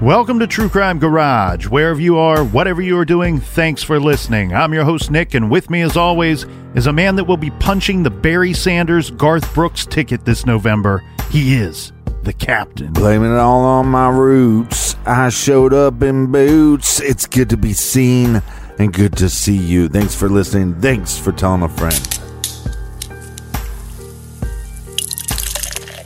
[0.00, 1.66] Welcome to True Crime Garage.
[1.66, 4.54] Wherever you are, whatever you are doing, thanks for listening.
[4.54, 6.46] I'm your host, Nick, and with me, as always,
[6.76, 11.02] is a man that will be punching the Barry Sanders Garth Brooks ticket this November.
[11.32, 12.92] He is the captain.
[12.92, 14.94] Blaming it all on my roots.
[15.04, 17.00] I showed up in boots.
[17.00, 18.40] It's good to be seen
[18.78, 19.88] and good to see you.
[19.88, 20.80] Thanks for listening.
[20.80, 22.17] Thanks for telling a friend.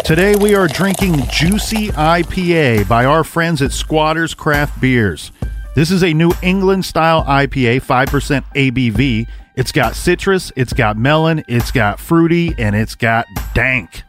[0.04, 5.30] Today we are drinking Juicy IPA by our friends at Squatters Craft Beers.
[5.76, 9.28] This is a New England style IPA, 5% ABV.
[9.54, 14.02] It's got citrus, it's got melon, it's got fruity, and it's got dank.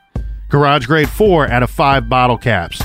[0.49, 2.81] Garage grade 4 out of 5 bottle caps.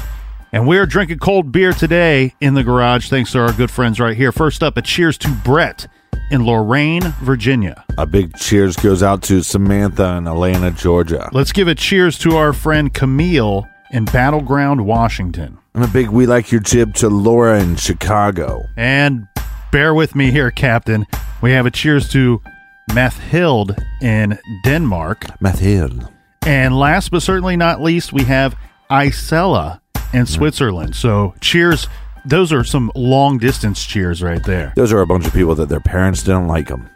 [0.52, 4.18] And we're drinking cold beer today in the garage thanks to our good friends right
[4.18, 4.32] here.
[4.32, 5.86] First up, a cheers to Brett
[6.30, 7.84] in Lorain, Virginia.
[7.96, 11.28] A big cheers goes out to Samantha in Atlanta, Georgia.
[11.32, 15.58] Let's give a cheers to our friend Camille in Battleground, Washington.
[15.74, 18.62] And a big we like your jib to Laura in Chicago.
[18.76, 19.26] And
[19.70, 21.06] bear with me here, Captain.
[21.40, 22.42] We have a cheers to
[22.94, 25.40] Mathild in Denmark.
[25.40, 26.08] Mathild.
[26.46, 28.56] And last but certainly not least, we have
[28.90, 29.80] Isella
[30.12, 30.28] in mm.
[30.28, 30.96] Switzerland.
[30.96, 31.86] So cheers
[32.28, 34.72] those are some long distance cheers right there.
[34.76, 36.88] Those are a bunch of people that their parents didn't like them.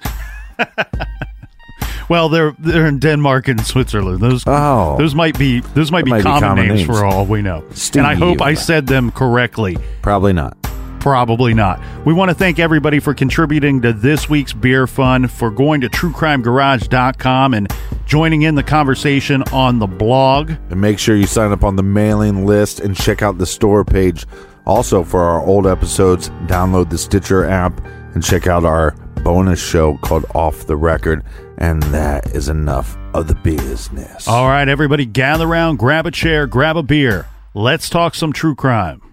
[2.09, 4.21] well, they're they're in Denmark and Switzerland.
[4.21, 7.05] Those oh, those might be those might, be, might common, be common names, names, for
[7.05, 7.65] all we know.
[7.73, 8.01] Steve.
[8.01, 9.77] And I hope I said them correctly.
[10.03, 10.57] Probably not.
[11.01, 11.81] Probably not.
[12.07, 15.89] We want to thank everybody for contributing to this week's beer fun, for going to
[15.89, 17.73] truecrimegarage.com and
[18.07, 20.53] joining in the conversation on the blog.
[20.71, 23.85] And make sure you sign up on the mailing list and check out the store
[23.85, 24.27] page
[24.67, 27.85] also, for our old episodes, download the Stitcher app
[28.15, 28.93] and check out our
[29.23, 31.25] bonus show called Off the Record.
[31.59, 34.27] And that is enough of the business.
[34.27, 37.27] All right, everybody, gather around, grab a chair, grab a beer.
[37.55, 39.12] Let's talk some true crime.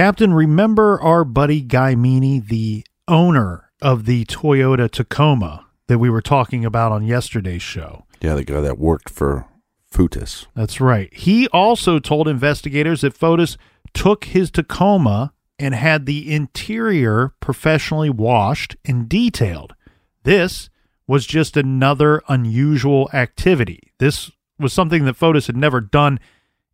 [0.00, 6.22] Captain, remember our buddy Guy Meany, the owner of the Toyota Tacoma that we were
[6.22, 8.06] talking about on yesterday's show?
[8.22, 9.46] Yeah, the guy that worked for
[9.92, 10.46] Fotis.
[10.56, 11.12] That's right.
[11.12, 13.58] He also told investigators that Fotis
[13.92, 19.74] took his Tacoma and had the interior professionally washed and detailed.
[20.22, 20.70] This
[21.06, 23.92] was just another unusual activity.
[23.98, 26.18] This was something that Fotis had never done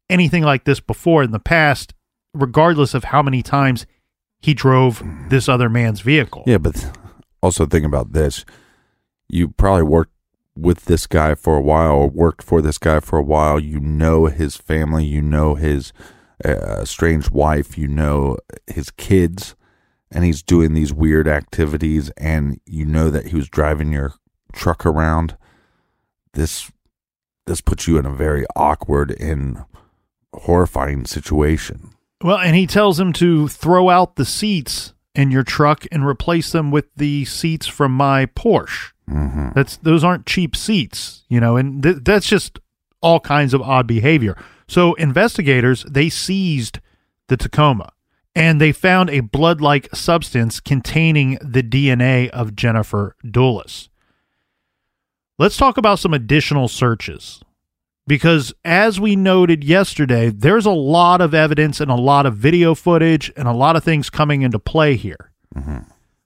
[0.09, 1.93] anything like this before in the past
[2.41, 3.87] regardless of how many times
[4.41, 6.45] he drove this other man's vehicle.
[6.47, 6.97] Yeah, but
[7.43, 8.45] also think about this.
[9.29, 10.13] You probably worked
[10.57, 13.59] with this guy for a while or worked for this guy for a while.
[13.61, 15.93] You know his family, you know his
[16.45, 18.37] uh, strange wife, you know
[18.67, 19.55] his kids,
[20.11, 24.15] and he's doing these weird activities, and you know that he was driving your
[24.53, 25.37] truck around.
[26.33, 26.71] This
[27.47, 29.65] this puts you in a very awkward and
[30.33, 31.96] horrifying situation.
[32.23, 36.53] Well, and he tells him to throw out the seats in your truck and replace
[36.53, 38.93] them with the seats from my Porsche.
[39.09, 39.51] Mm-hmm.
[39.55, 42.59] That's those aren't cheap seats, you know, and th- that's just
[43.01, 44.37] all kinds of odd behavior.
[44.69, 46.81] So investigators they seized
[47.29, 47.93] the Tacoma
[48.35, 53.89] and they found a blood-like substance containing the DNA of Jennifer Dulos.
[55.39, 57.41] Let's talk about some additional searches.
[58.07, 62.75] Because as we noted yesterday, there's a lot of evidence and a lot of video
[62.75, 65.33] footage and a lot of things coming into play here.
[65.55, 65.79] Mm-hmm.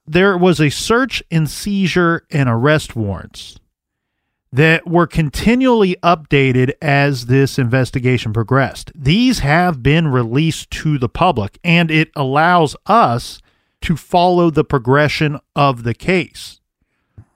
[0.05, 3.57] There was a search and seizure and arrest warrants
[4.51, 8.91] that were continually updated as this investigation progressed.
[8.93, 13.41] These have been released to the public, and it allows us
[13.81, 16.59] to follow the progression of the case.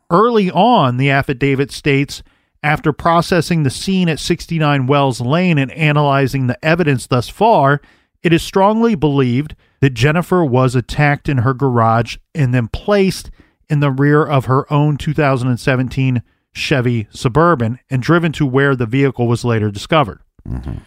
[0.10, 2.22] Early on, the affidavit states
[2.66, 7.80] after processing the scene at 69 Wells Lane and analyzing the evidence thus far,
[8.24, 13.30] it is strongly believed that Jennifer was attacked in her garage and then placed
[13.70, 16.24] in the rear of her own 2017
[16.54, 20.22] Chevy Suburban and driven to where the vehicle was later discovered.
[20.48, 20.78] Mm-hmm.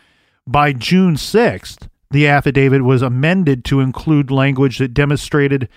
[0.48, 5.68] By June 6th, the affidavit was amended to include language that demonstrated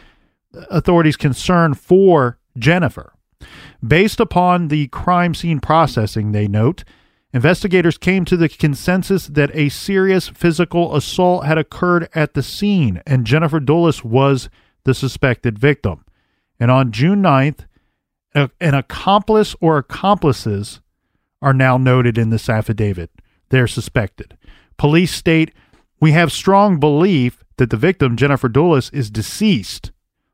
[0.72, 3.14] authorities' concern for Jennifer.
[3.86, 6.84] Based upon the crime scene processing, they note,
[7.34, 13.02] investigators came to the consensus that a serious physical assault had occurred at the scene
[13.06, 14.50] and Jennifer Dulos was
[14.84, 16.06] the suspected victim.
[16.60, 17.66] And on June 9th,
[18.36, 20.82] a- an accomplice or accomplices
[21.42, 23.12] are now noted in this affidavit.
[23.50, 24.38] They're suspected.
[24.78, 25.54] Police state
[26.00, 29.92] we have strong belief that the victim, Jennifer Dulos, is deceased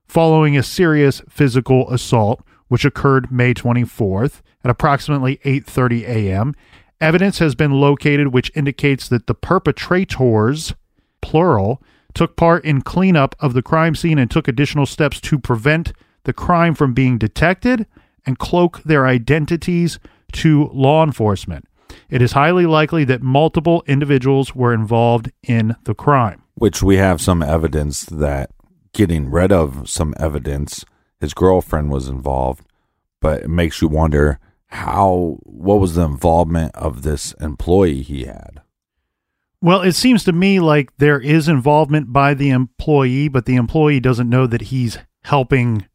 [0.08, 6.54] following a serious physical assault which occurred May 24th at approximately 8:30 a.m.
[7.00, 10.74] Evidence has been located which indicates that the perpetrators,
[11.22, 11.82] plural,
[12.14, 15.94] took part in cleanup of the crime scene and took additional steps to prevent
[16.24, 17.86] the crime from being detected
[18.26, 20.00] and cloak their identities
[20.32, 21.66] to law enforcement.
[22.10, 26.44] It is highly likely that multiple individuals were involved in the crime.
[26.56, 28.50] Which we have some evidence that
[28.94, 30.84] getting rid of some evidence,
[31.20, 32.66] his girlfriend was involved,
[33.22, 38.62] but it makes you wonder how what was the involvement of this employee he had?
[39.62, 44.00] Well, it seems to me like there is involvement by the employee, but the employee
[44.00, 45.88] doesn't know that he's helping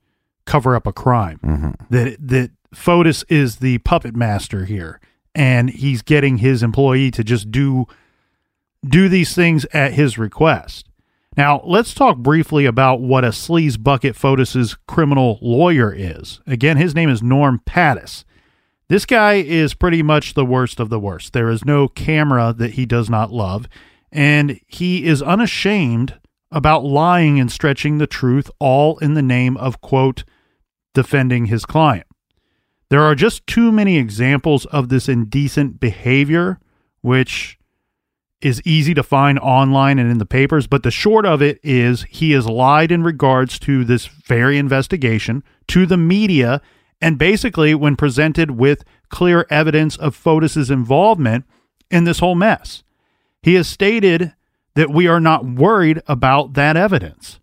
[0.47, 1.39] cover up a crime.
[1.45, 1.71] Mm-hmm.
[1.91, 5.01] That that Fotis is the puppet master here,
[5.35, 7.87] and he's getting his employee to just do
[8.85, 10.89] do these things at his request.
[11.37, 16.41] Now, let's talk briefly about what a sleaze bucket Fotis's criminal lawyer is.
[16.47, 18.25] Again, his name is Norm Pattis.
[18.89, 21.33] This guy is pretty much the worst of the worst.
[21.33, 23.67] There is no camera that he does not love,
[24.11, 26.19] and he is unashamed
[26.51, 30.25] about lying and stretching the truth, all in the name of, quote,
[30.93, 32.07] defending his client.
[32.91, 36.61] There are just too many examples of this indecent behavior,
[37.01, 37.59] which
[38.43, 40.67] is easy to find online and in the papers.
[40.67, 45.43] But the short of it is he has lied in regards to this very investigation
[45.69, 46.61] to the media.
[47.01, 51.45] And basically, when presented with clear evidence of Fotis's involvement
[51.91, 52.83] in this whole mess,
[53.43, 54.35] he has stated
[54.75, 57.41] that we are not worried about that evidence.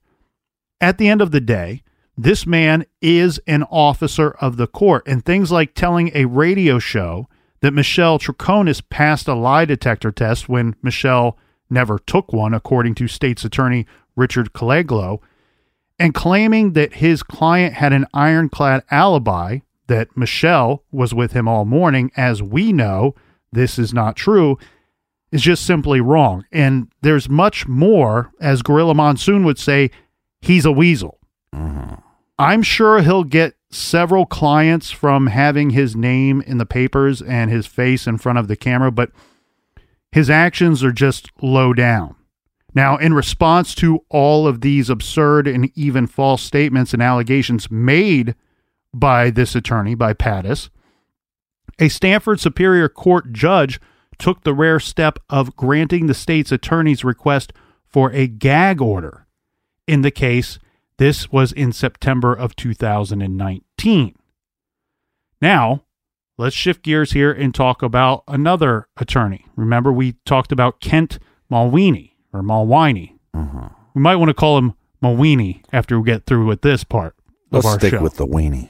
[0.81, 1.83] At the end of the day,
[2.17, 7.29] this man is an officer of the court, and things like telling a radio show
[7.61, 11.37] that Michelle Troconis passed a lie detector test when Michelle
[11.69, 13.85] never took one, according to state's attorney
[14.15, 15.19] Richard Colangelo,
[15.97, 21.65] and claiming that his client had an ironclad alibi, that Michelle was with him all
[21.65, 23.15] morning, as we know
[23.51, 24.57] this is not true,
[25.31, 26.45] is just simply wrong.
[26.51, 29.91] And there's much more, as Gorilla Monsoon would say,
[30.41, 31.19] he's a weasel.
[31.53, 31.95] Mm-hmm.
[32.39, 37.67] I'm sure he'll get several clients from having his name in the papers and his
[37.67, 39.11] face in front of the camera, but
[40.13, 42.15] his actions are just low down.
[42.73, 48.35] Now, in response to all of these absurd and even false statements and allegations made
[48.93, 50.69] by this attorney, by Pattis,
[51.77, 53.81] a Stamford Superior Court judge
[54.17, 57.51] took the rare step of granting the state's attorney's request
[57.85, 59.27] for a gag order
[59.87, 60.57] in the case.
[60.99, 64.15] This was in September of 2019.
[65.41, 65.83] Now,
[66.37, 69.45] let's shift gears here and talk about another attorney.
[69.55, 71.17] Remember, we talked about Kent
[71.49, 73.13] Malwini or Malwini.
[73.33, 73.67] Mm-hmm.
[73.93, 77.15] We might want to call him Malwini after we get through with this part
[77.49, 78.03] Let's of our stick show.
[78.03, 78.67] with the weenie.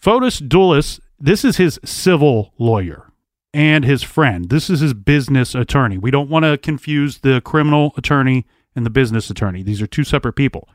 [0.00, 3.10] Fotis Dulos, this is his civil lawyer
[3.52, 4.50] and his friend.
[4.50, 5.98] This is his business attorney.
[5.98, 8.46] We don't want to confuse the criminal attorney
[8.76, 9.64] and the business attorney.
[9.64, 10.68] These are two separate people.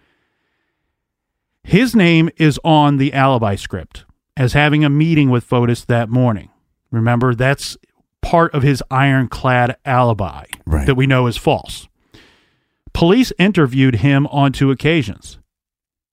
[1.63, 6.49] His name is on the alibi script as having a meeting with Fotis that morning.
[6.91, 7.77] Remember, that's
[8.21, 10.85] part of his ironclad alibi Right.
[10.85, 11.87] that we know is false.
[12.93, 15.39] Police interviewed him on two occasions.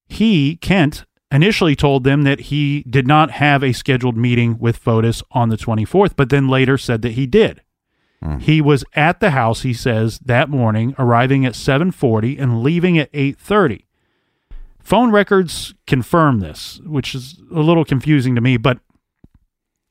[0.09, 5.23] He, Kent, initially told them that he did not have a scheduled meeting with Fotis
[5.33, 7.61] on the 24th, but then later said that he did.
[8.23, 8.39] Hmm.
[8.39, 13.11] He was at the house, he says, that morning, arriving at 7:40 and leaving at
[13.13, 13.85] 8:30.
[14.89, 18.79] Phone records confirm this, which is a little confusing to me, but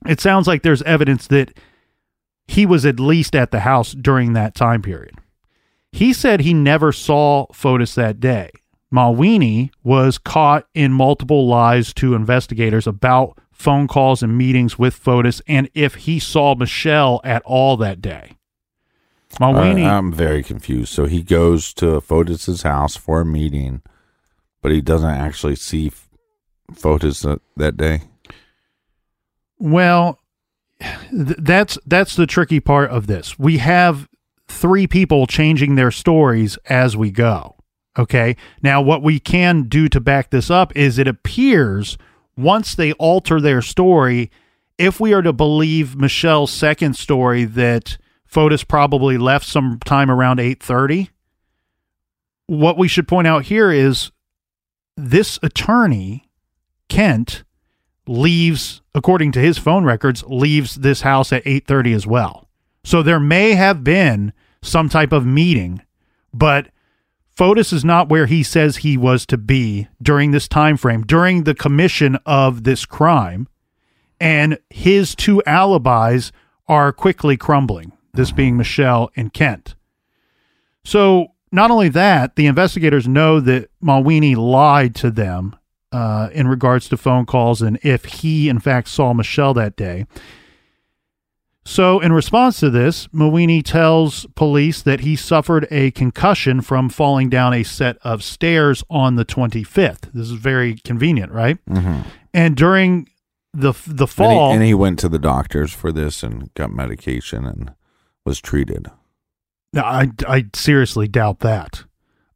[0.08, 1.56] it sounds like there's evidence that
[2.48, 5.14] he was at least at the house during that time period.
[5.92, 8.50] He said he never saw Fotis that day.
[8.92, 15.44] Malwini was caught in multiple lies to investigators about phone calls and meetings with Fotis
[15.48, 18.38] and if he saw Michelle at all that day.
[19.40, 20.92] Malwini, I, am very confused.
[20.92, 23.84] So he goes to Fotis's house for a meeting,
[24.68, 26.10] but he doesn't actually see F-
[26.74, 28.02] Fotis that, that day.
[29.58, 30.20] Well,
[30.82, 33.40] th- that's that's the tricky part of this.
[33.40, 34.10] We have
[34.50, 37.56] three people changing their stories as we go.
[37.98, 38.36] Okay.
[38.62, 41.98] Now, what we can do to back this up is it appears
[42.36, 44.30] once they alter their story,
[44.78, 47.98] if we are to believe Michelle's second story that
[48.30, 51.10] Fotis probably left sometime around eight thirty,
[52.48, 54.12] what we should point out here is
[54.98, 56.28] this attorney,
[56.90, 57.44] Kent,
[58.08, 62.50] leaves according to his phone records leaves this house at 8:30 as well.
[62.84, 65.82] So there may have been some type of meeting,
[66.34, 66.70] but
[67.38, 71.44] Fotis is not where he says he was to be during this time frame during
[71.44, 73.48] the commission of this crime
[74.20, 76.32] and his two alibis
[76.68, 78.38] are quickly crumbling, this mm-hmm.
[78.38, 79.76] being Michelle and Kent.
[80.84, 85.56] So, not only that, the investigators know that Malwini lied to them
[85.92, 90.06] uh, in regards to phone calls and if he, in fact, saw Michelle that day.
[91.66, 97.30] So, in response to this, Malwini tells police that he suffered a concussion from falling
[97.30, 100.14] down a set of stairs on the 25th.
[100.14, 101.58] This is very convenient, right?
[101.66, 102.08] Mm-hmm.
[102.34, 103.10] And during
[103.54, 106.72] the the And he, fall, and he went to the doctors for this and got
[106.72, 107.74] medication and
[108.26, 108.88] was treated.
[109.74, 111.84] No, I, I seriously doubt that.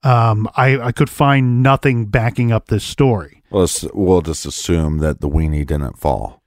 [0.03, 3.43] Um, I, I could find nothing backing up this story.
[3.51, 6.41] Well, let's, we'll just assume that the weenie didn't fall.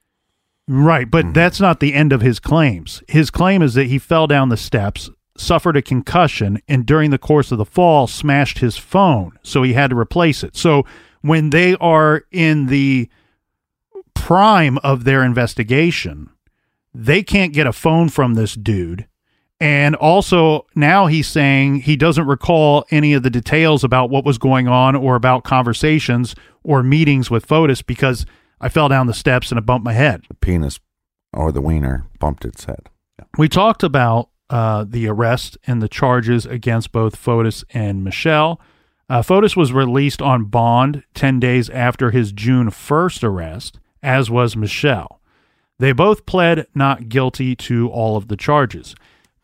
[0.67, 3.03] Right, but that's not the end of his claims.
[3.07, 7.19] His claim is that he fell down the steps, suffered a concussion, and during the
[7.19, 9.39] course of the fall, smashed his phone.
[9.43, 10.57] So he had to replace it.
[10.57, 10.85] So
[11.21, 13.09] when they are in the
[14.15, 16.31] prime of their investigation,
[16.95, 19.07] they can't get a phone from this dude.
[19.61, 24.37] And also, now he's saying he doesn't recall any of the details about what was
[24.37, 28.27] going on or about conversations or meetings with Fotis because
[28.61, 30.23] I fell down the steps and I bumped my head.
[30.29, 30.81] The penis
[31.33, 32.89] or the wiener bumped its head.
[33.39, 38.61] We talked about uh, the arrest and the charges against both Fotis and Michelle.
[39.09, 44.57] Uh, Fotis was released on bond 10 days after his June 1st arrest, as was
[44.57, 45.21] Michelle.
[45.79, 48.95] They both pled not guilty to all of the charges.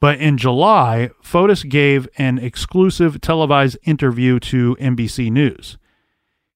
[0.00, 5.76] But in July, Fotis gave an exclusive televised interview to NBC News.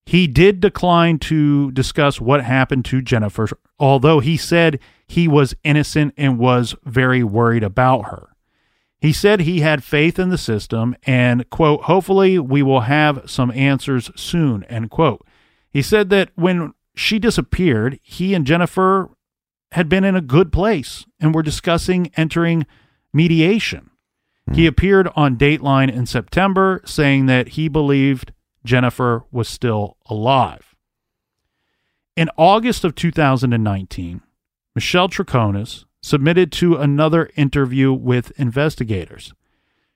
[0.07, 3.49] He did decline to discuss what happened to Jennifer,
[3.79, 8.31] although he said he was innocent and was very worried about her.
[9.01, 13.51] He said he had faith in the system and, quote, hopefully we will have some
[13.51, 15.27] answers soon, end quote.
[15.71, 19.11] He said that when she disappeared, he and Jennifer
[19.73, 22.65] had been in a good place and were discussing entering
[23.15, 23.91] mediation.
[24.53, 24.69] He hmm.
[24.69, 28.33] appeared on Dateline in September saying that he believed
[28.65, 30.75] Jennifer was still alive.
[32.17, 34.21] In August of 2019,
[34.75, 39.33] Michelle Troconis submitted to another interview with investigators.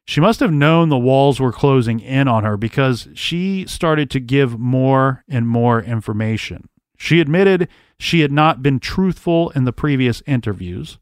[0.07, 4.21] She must have known the walls were closing in on her because she started to
[4.21, 6.69] give more and more information.
[6.97, 10.99] She admitted she had not been truthful in the previous interviews.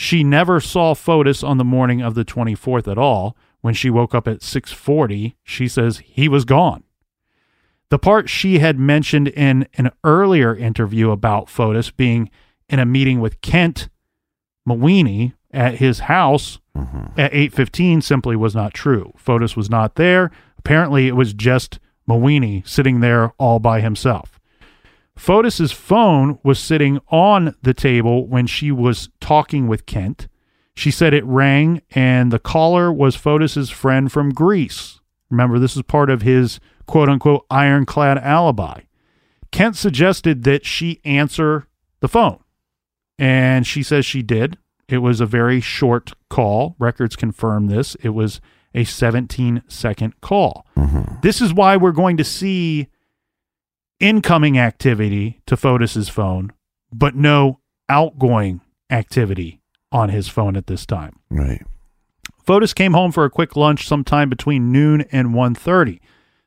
[0.00, 3.36] She never saw Fotis on the morning of the 24th at all.
[3.60, 6.84] When she woke up at 6:40, she says he was gone.
[7.90, 12.30] The part she had mentioned in an earlier interview about Fotis being
[12.70, 13.90] in a meeting with Kent
[14.66, 17.20] Mawhinney at his house mm-hmm.
[17.20, 19.12] at 8:15 simply was not true.
[19.18, 20.30] Fotis was not there.
[20.56, 21.78] Apparently it was just
[22.08, 24.39] Mawhinney sitting there all by himself.
[25.20, 30.28] Fotis's phone was sitting on the table when she was talking with Kent.
[30.74, 34.98] She said it rang and the caller was Fotis's friend from Greece.
[35.28, 38.80] Remember this is part of his quote unquote ironclad alibi.
[39.52, 41.68] Kent suggested that she answer
[42.00, 42.42] the phone.
[43.18, 44.56] And she says she did.
[44.88, 46.76] It was a very short call.
[46.78, 47.94] Records confirm this.
[47.96, 48.40] It was
[48.74, 50.66] a 17 second call.
[50.78, 51.16] Mm-hmm.
[51.20, 52.88] This is why we're going to see
[54.00, 56.52] incoming activity to Fotis's phone,
[56.92, 59.60] but no outgoing activity
[59.92, 61.20] on his phone at this time.
[61.30, 61.64] Right.
[62.44, 66.00] Fotis came home for a quick lunch sometime between noon and 1:30.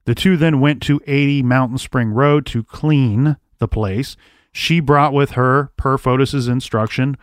[0.06, 4.18] The two then went to 80 Mountain Spring Road to clean the place.
[4.52, 7.16] She brought with her, per Fotis's instruction,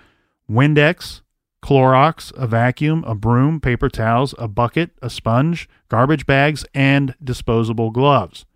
[0.50, 1.20] Windex,
[1.62, 7.90] Clorox, a vacuum, a broom, paper towels, a bucket, a sponge, garbage bags, and disposable
[7.90, 8.46] gloves.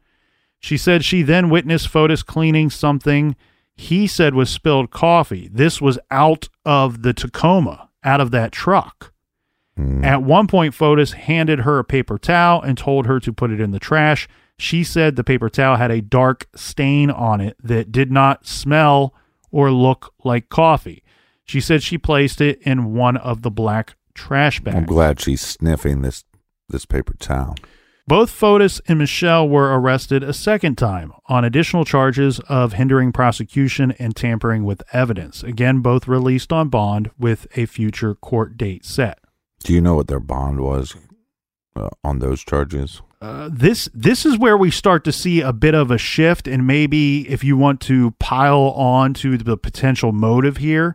[0.65, 3.37] She said she then witnessed Fotis cleaning something
[3.77, 5.51] he said was spilled coffee.
[5.53, 9.13] This was out of the Tacoma, out of that truck.
[9.77, 10.03] Hmm.
[10.03, 13.61] At one point, Fotis handed her a paper towel and told her to put it
[13.61, 14.27] in the trash.
[14.59, 19.13] She said the paper towel had a dark stain on it that did not smell
[19.51, 21.03] or look like coffee.
[21.45, 24.79] She said she placed it in one of the black trash bags.
[24.79, 26.25] I'm glad she's sniffing this
[26.71, 27.55] this paper towel.
[28.07, 33.93] Both Fotis and Michelle were arrested a second time on additional charges of hindering prosecution
[33.99, 35.43] and tampering with evidence.
[35.43, 39.21] Again, both released on bond with a future court date set.
[39.63, 40.97] Do you know what their bond was
[41.75, 43.01] uh, on those charges?
[43.23, 46.67] Uh, this this is where we start to see a bit of a shift, and
[46.67, 50.95] maybe if you want to pile on to the potential motive here,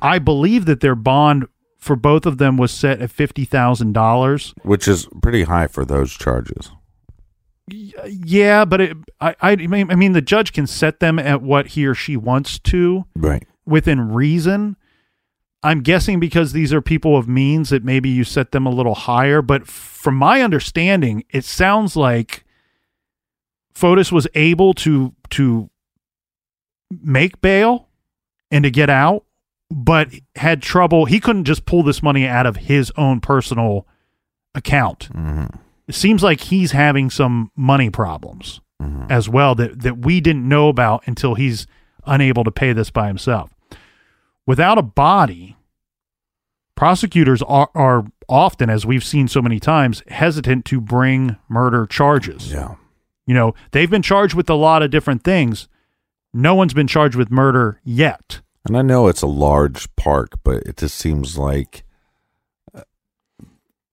[0.00, 1.44] I believe that their bond
[1.78, 4.54] for both of them was set at fifty thousand dollars.
[4.62, 6.70] Which is pretty high for those charges.
[7.70, 11.68] Yeah, but it, I I mean I mean the judge can set them at what
[11.68, 13.46] he or she wants to Right.
[13.66, 14.76] within reason.
[15.62, 18.94] I'm guessing because these are people of means that maybe you set them a little
[18.94, 19.42] higher.
[19.42, 22.44] But from my understanding, it sounds like
[23.74, 25.68] Fotis was able to to
[27.02, 27.88] make bail
[28.50, 29.24] and to get out,
[29.70, 31.04] but had trouble.
[31.04, 33.86] He couldn't just pull this money out of his own personal
[34.54, 35.08] account.
[35.12, 35.56] Mm-hmm.
[35.86, 39.10] It seems like he's having some money problems mm-hmm.
[39.10, 41.66] as well that that we didn't know about until he's
[42.06, 43.54] unable to pay this by himself.
[44.46, 45.56] Without a body,
[46.74, 52.52] prosecutors are, are often, as we've seen so many times, hesitant to bring murder charges.
[52.52, 52.76] Yeah.
[53.26, 55.68] You know, they've been charged with a lot of different things.
[56.32, 58.40] No one's been charged with murder yet.
[58.68, 61.84] And I know it's a large park, but it just seems like
[62.74, 62.82] uh,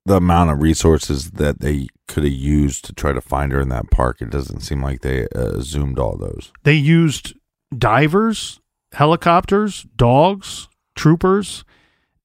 [0.05, 3.69] the amount of resources that they could have used to try to find her in
[3.69, 6.51] that park, it doesn't seem like they uh, zoomed all those.
[6.63, 7.33] They used
[7.75, 8.61] divers,
[8.93, 11.63] helicopters, dogs, troopers.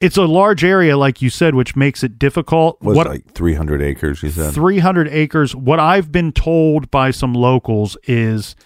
[0.00, 2.80] It's a large area, like you said, which makes it difficult.
[2.80, 4.54] Was what it like 300 acres, you said?
[4.54, 5.54] 300 acres.
[5.54, 8.56] What I've been told by some locals is,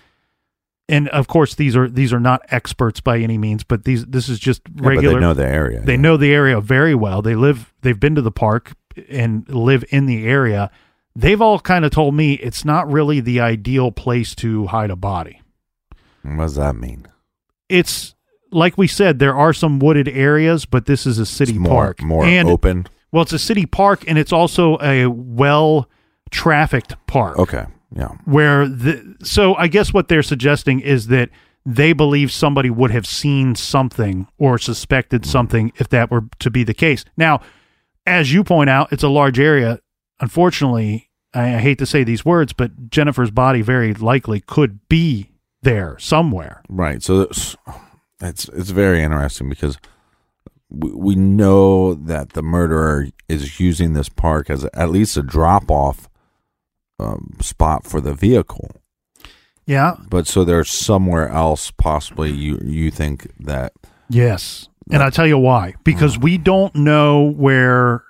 [0.89, 4.29] and of course these are these are not experts by any means, but these this
[4.29, 5.15] is just Yeah, but regular.
[5.15, 5.81] they know the area.
[5.81, 6.01] they yeah.
[6.01, 7.23] know the area very well.
[7.23, 7.73] They live.
[7.83, 8.73] They've been to the park
[9.09, 10.71] and live in the area.
[11.17, 14.97] They've all kind of told me it's not really the ideal place to hide a
[14.97, 15.41] body.
[16.23, 17.07] What does that mean?
[17.69, 18.15] It's
[18.51, 21.85] like we said, there are some wooded areas, but this is a city It's more,
[21.87, 22.03] park.
[22.03, 22.87] more and open.
[23.13, 25.89] well, it's a city park, and it's also a well
[26.31, 27.39] trafficked park.
[27.39, 27.65] Okay.
[27.97, 28.09] Yeah.
[28.25, 31.31] where the so I guess what they're suggesting is that
[31.65, 35.31] they believe somebody would have seen something or suspected mm-hmm.
[35.31, 37.05] something if that were to be the case.
[37.17, 37.41] Now,
[38.07, 39.81] as you point out, it's a large area.
[40.21, 45.31] Unfortunately, I, I hate to say these words, but Jennifer's body very likely could be
[45.63, 46.63] there somewhere.
[46.69, 47.03] Right.
[47.03, 47.57] So it's
[48.21, 49.79] it's, it's very interesting because
[50.71, 55.23] we, we know that the murderer is using this park as a, at least a
[55.23, 56.09] drop off
[56.99, 58.71] um, spot for the vehicle.
[59.67, 59.97] Yeah.
[60.09, 63.73] But so there's somewhere else possibly you you think that
[64.09, 64.69] Yes.
[64.91, 65.75] And I'll tell you why.
[65.83, 68.05] Because we don't know where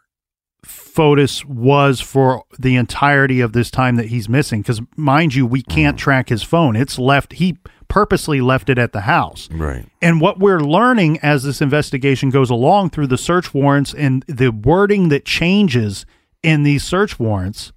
[0.67, 4.63] Fotis was for the entirety of this time that he's missing.
[4.63, 6.75] Because, mind you, we can't track his phone.
[6.75, 9.49] It's left, he purposely left it at the house.
[9.53, 9.87] right.
[10.03, 14.51] And what we're learning as this investigation goes along through the search warrants and the
[14.51, 16.07] wording that changes
[16.43, 17.73] in these search warrants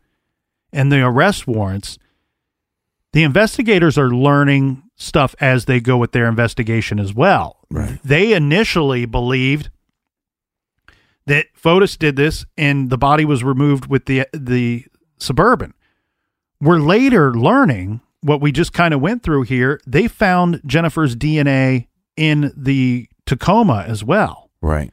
[0.71, 1.97] and the arrest warrants
[3.13, 7.65] the investigators are learning stuff as they go with their investigation as well.
[7.69, 7.99] Right.
[8.03, 9.69] They initially believed
[11.25, 14.86] that Fotis did this and the body was removed with the the
[15.17, 15.73] suburban.
[16.62, 19.80] We're later learning what we just kind of went through here.
[19.86, 24.49] They found Jennifer's DNA in the Tacoma as well.
[24.62, 24.91] Right.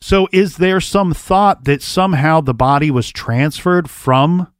[0.00, 4.52] So is there some thought that somehow the body was transferred from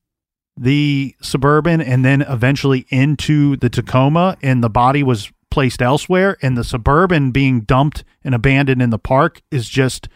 [0.57, 6.57] the suburban and then eventually into the Tacoma and the body was placed elsewhere and
[6.57, 10.09] the suburban being dumped and abandoned in the park is just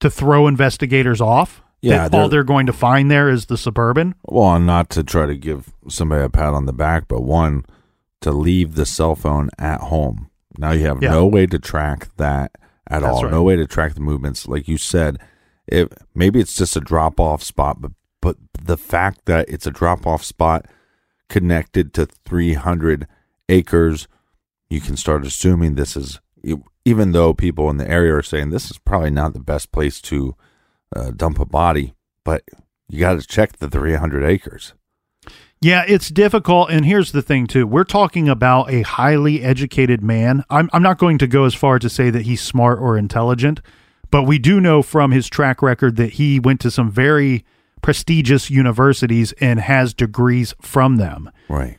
[0.00, 1.62] to throw investigators off?
[1.82, 4.14] Yeah, all they're- they're going to find there is the suburban?
[4.24, 7.64] Well, and not to try to give somebody a pat on the back, but one
[8.22, 10.28] to leave the cell phone at home.
[10.58, 11.10] Now you have Yeah.
[11.12, 12.52] no way to track that
[12.88, 13.22] at That's all.
[13.24, 13.30] right.
[13.32, 14.48] No way to track the movements.
[14.48, 15.18] Like you said,
[15.68, 17.92] if maybe it's just a drop off spot, but
[18.26, 20.66] but the fact that it's a drop off spot
[21.28, 23.06] connected to 300
[23.48, 24.08] acres,
[24.68, 26.18] you can start assuming this is
[26.84, 30.00] even though people in the area are saying this is probably not the best place
[30.00, 30.34] to
[30.96, 32.42] uh, dump a body, but
[32.88, 34.74] you got to check the 300 acres.
[35.60, 36.68] Yeah, it's difficult.
[36.68, 37.64] And here's the thing, too.
[37.64, 40.42] We're talking about a highly educated man.
[40.50, 43.60] I'm, I'm not going to go as far to say that he's smart or intelligent,
[44.10, 47.44] but we do know from his track record that he went to some very
[47.86, 51.30] prestigious universities and has degrees from them.
[51.48, 51.78] Right.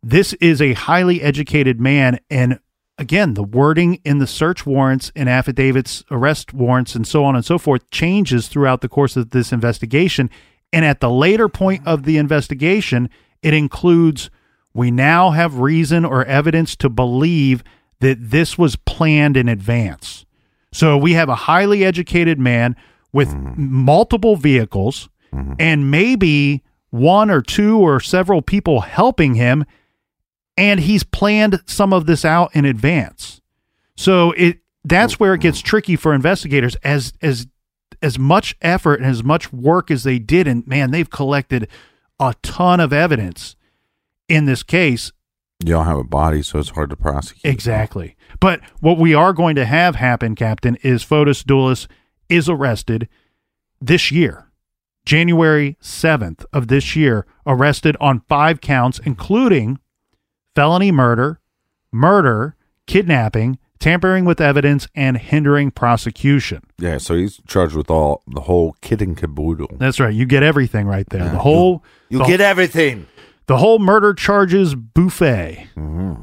[0.00, 2.20] This is a highly educated man.
[2.30, 2.60] And
[2.96, 7.44] again, the wording in the search warrants and affidavits, arrest warrants, and so on and
[7.44, 10.30] so forth changes throughout the course of this investigation.
[10.72, 13.10] And at the later point of the investigation,
[13.42, 14.30] it includes
[14.72, 17.64] we now have reason or evidence to believe
[17.98, 20.24] that this was planned in advance.
[20.70, 22.76] So we have a highly educated man
[23.12, 23.54] with mm-hmm.
[23.56, 25.54] multiple vehicles Mm-hmm.
[25.58, 29.64] and maybe one or two or several people helping him
[30.58, 33.40] and he's planned some of this out in advance.
[33.96, 35.66] So it that's where it gets mm-hmm.
[35.66, 37.46] tricky for investigators as as
[38.02, 41.68] as much effort and as much work as they did and man they've collected
[42.20, 43.56] a ton of evidence
[44.28, 45.12] in this case
[45.64, 47.44] You don't have a body, so it's hard to prosecute.
[47.44, 48.16] Exactly.
[48.40, 51.86] But what we are going to have happen, Captain, is Fotis Dulos
[52.28, 53.08] is arrested
[53.80, 54.48] this year,
[55.04, 59.78] January 7th of this year, arrested on five counts, including
[60.54, 61.40] felony murder,
[61.92, 66.62] murder, kidnapping, tampering with evidence, and hindering prosecution.
[66.78, 69.76] Yeah, so he's charged with all the whole kit and caboodle.
[69.78, 70.14] That's right.
[70.14, 71.28] You get everything right there.
[71.28, 73.06] The whole the, get everything.
[73.46, 75.66] the whole murder charges buffet.
[75.76, 76.22] Mm-hmm.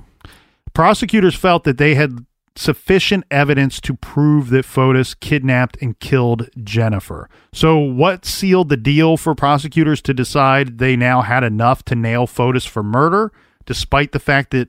[0.74, 2.26] Prosecutors felt that they had
[2.60, 7.30] sufficient evidence to prove that Fotis kidnapped and killed Jennifer.
[7.54, 12.28] So, what sealed the deal for prosecutors to decide they now had enough to nail
[12.28, 13.32] Fotis for murder,
[13.65, 14.67] despite the fact that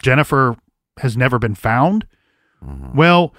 [0.00, 0.56] Jennifer
[1.00, 2.06] has never been found?
[2.64, 2.96] Mm-hmm.
[2.96, 3.34] Well,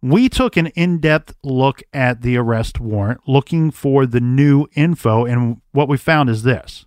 [0.00, 5.26] we took an in depth look at the arrest warrant looking for the new info,
[5.26, 6.85] and what we found is this.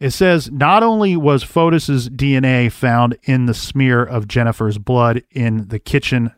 [0.00, 5.68] It says not only was Fotis's DNA found in the smear of Jennifer's blood in
[5.68, 6.32] the kitchen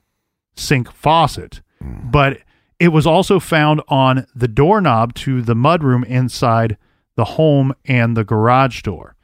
[0.56, 2.10] sink faucet, mm.
[2.10, 2.38] but
[2.78, 6.78] it was also found on the doorknob to the mudroom inside
[7.16, 9.14] the home and the garage door.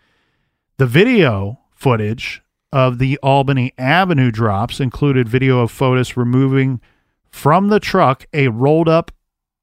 [0.77, 6.83] The video footage of the Albany Avenue drops included video of Fotis removing
[7.31, 9.11] from the truck a rolled up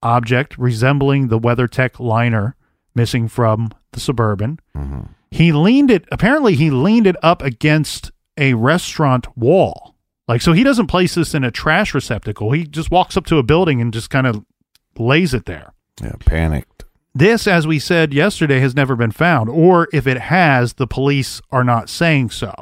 [0.01, 2.55] object resembling the WeatherTech liner
[2.95, 4.59] missing from the Suburban.
[4.75, 5.03] Mm-hmm.
[5.31, 9.95] He leaned it, apparently, he leaned it up against a restaurant wall.
[10.27, 12.51] Like, so he doesn't place this in a trash receptacle.
[12.51, 14.45] He just walks up to a building and just kind of
[14.97, 15.73] lays it there.
[16.01, 16.85] Yeah, panicked.
[17.15, 21.41] This, as we said yesterday, has never been found, or if it has, the police
[21.51, 22.53] are not saying so.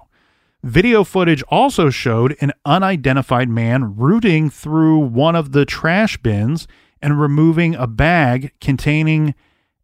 [0.63, 6.67] Video footage also showed an unidentified man rooting through one of the trash bins
[7.01, 9.33] and removing a bag containing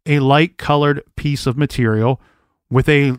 [0.08, 2.20] a light colored piece of material
[2.70, 3.18] with a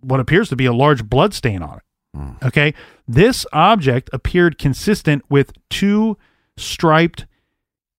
[0.00, 1.82] what appears to be a large blood stain on it.
[2.14, 2.30] Hmm.
[2.42, 2.74] Okay.
[3.06, 6.16] This object appeared consistent with two
[6.56, 7.26] striped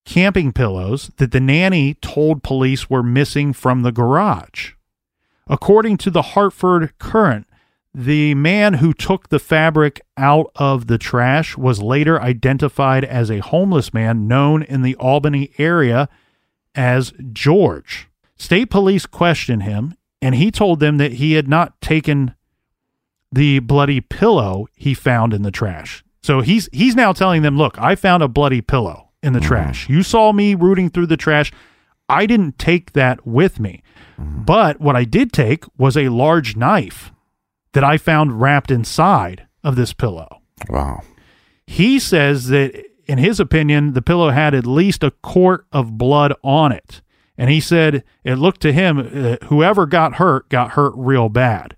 [0.05, 4.73] camping pillows that the nanny told police were missing from the garage.
[5.47, 7.47] According to the Hartford Courant,
[7.93, 13.39] the man who took the fabric out of the trash was later identified as a
[13.39, 16.07] homeless man known in the Albany area
[16.75, 18.07] as George.
[18.35, 22.35] State police questioned him, and he told them that he had not taken
[23.31, 26.03] the bloody pillow he found in the trash.
[26.21, 29.47] So he's he's now telling them, "Look, I found a bloody pillow in the mm-hmm.
[29.47, 29.89] trash.
[29.89, 31.51] You saw me rooting through the trash.
[32.07, 33.83] I didn't take that with me.
[34.19, 34.43] Mm-hmm.
[34.43, 37.11] But what I did take was a large knife
[37.73, 40.41] that I found wrapped inside of this pillow.
[40.69, 41.03] Wow.
[41.67, 46.31] He says that, in his opinion, the pillow had at least a quart of blood
[46.43, 47.01] on it.
[47.39, 51.75] And he said it looked to him, uh, whoever got hurt got hurt real bad.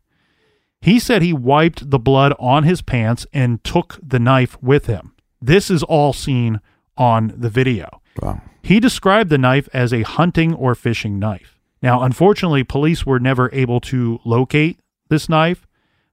[0.81, 5.13] He said he wiped the blood on his pants and took the knife with him.
[5.41, 6.59] This is all seen
[6.97, 8.01] on the video.
[8.21, 8.41] Wow.
[8.61, 11.61] He described the knife as a hunting or fishing knife.
[11.81, 15.65] Now, unfortunately, police were never able to locate this knife.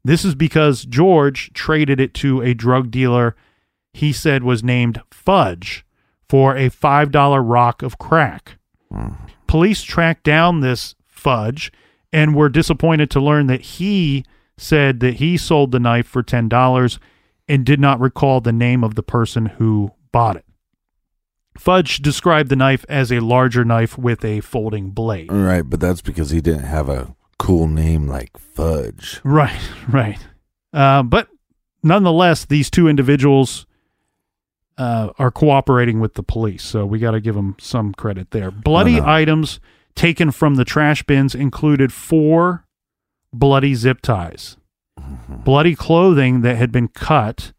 [0.05, 3.35] This is because George traded it to a drug dealer
[3.99, 5.85] he said was named Fudge
[6.29, 8.59] for a $5 rock of crack.
[9.47, 11.73] Police tracked down this Fudge
[12.13, 14.25] and were disappointed to learn that he
[14.57, 16.99] said that he sold the knife for $10
[17.49, 20.45] and did not recall the name of the person who bought it.
[21.57, 25.33] Fudge described the knife as a larger knife with a folding blade.
[25.33, 29.21] Right, but that's because he didn't have a cool name like Fudge.
[29.25, 30.19] Right, right.
[30.73, 31.29] Uh, but
[31.83, 33.67] nonetheless, these two individuals
[34.79, 38.51] uh, are cooperating with the police, so we got to give them some credit there.
[38.51, 39.61] Bloody items
[39.95, 42.65] taken from the trash bins included four
[43.33, 44.57] bloody zip ties,
[45.29, 47.53] bloody clothing that had been cut,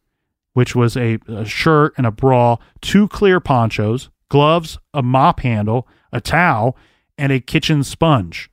[0.53, 5.87] which was a, a shirt and a bra, two clear ponchos, gloves, a mop handle,
[6.13, 6.77] a towel,
[7.17, 8.49] and a kitchen sponge.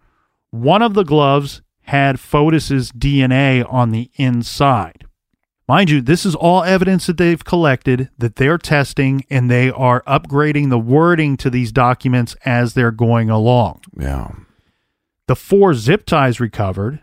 [0.50, 5.05] One of the gloves had Fotis's DNA on the inside.
[5.68, 10.02] Mind you, this is all evidence that they've collected, that they're testing, and they are
[10.04, 13.82] upgrading the wording to these documents as they're going along.
[13.98, 14.30] Yeah.
[15.26, 17.02] The four zip ties recovered,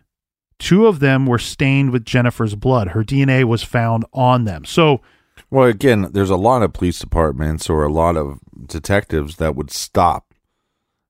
[0.59, 2.89] two of them were stained with Jennifer's blood.
[2.89, 4.63] Her DNA was found on them.
[4.63, 5.01] So,
[5.49, 9.71] Well, again, there's a lot of police departments or a lot of detectives that would
[9.71, 10.33] stop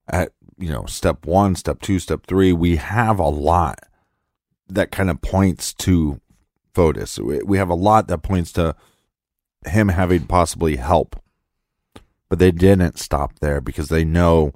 [0.07, 2.51] at, you know, step one, step two, step three.
[2.51, 3.79] We have a lot
[4.67, 6.19] that kind of points to
[6.73, 7.19] Fotis.
[7.19, 8.75] We- We have a lot that points to
[9.65, 11.15] him having possibly help.
[12.29, 14.53] But they didn't stop there because they know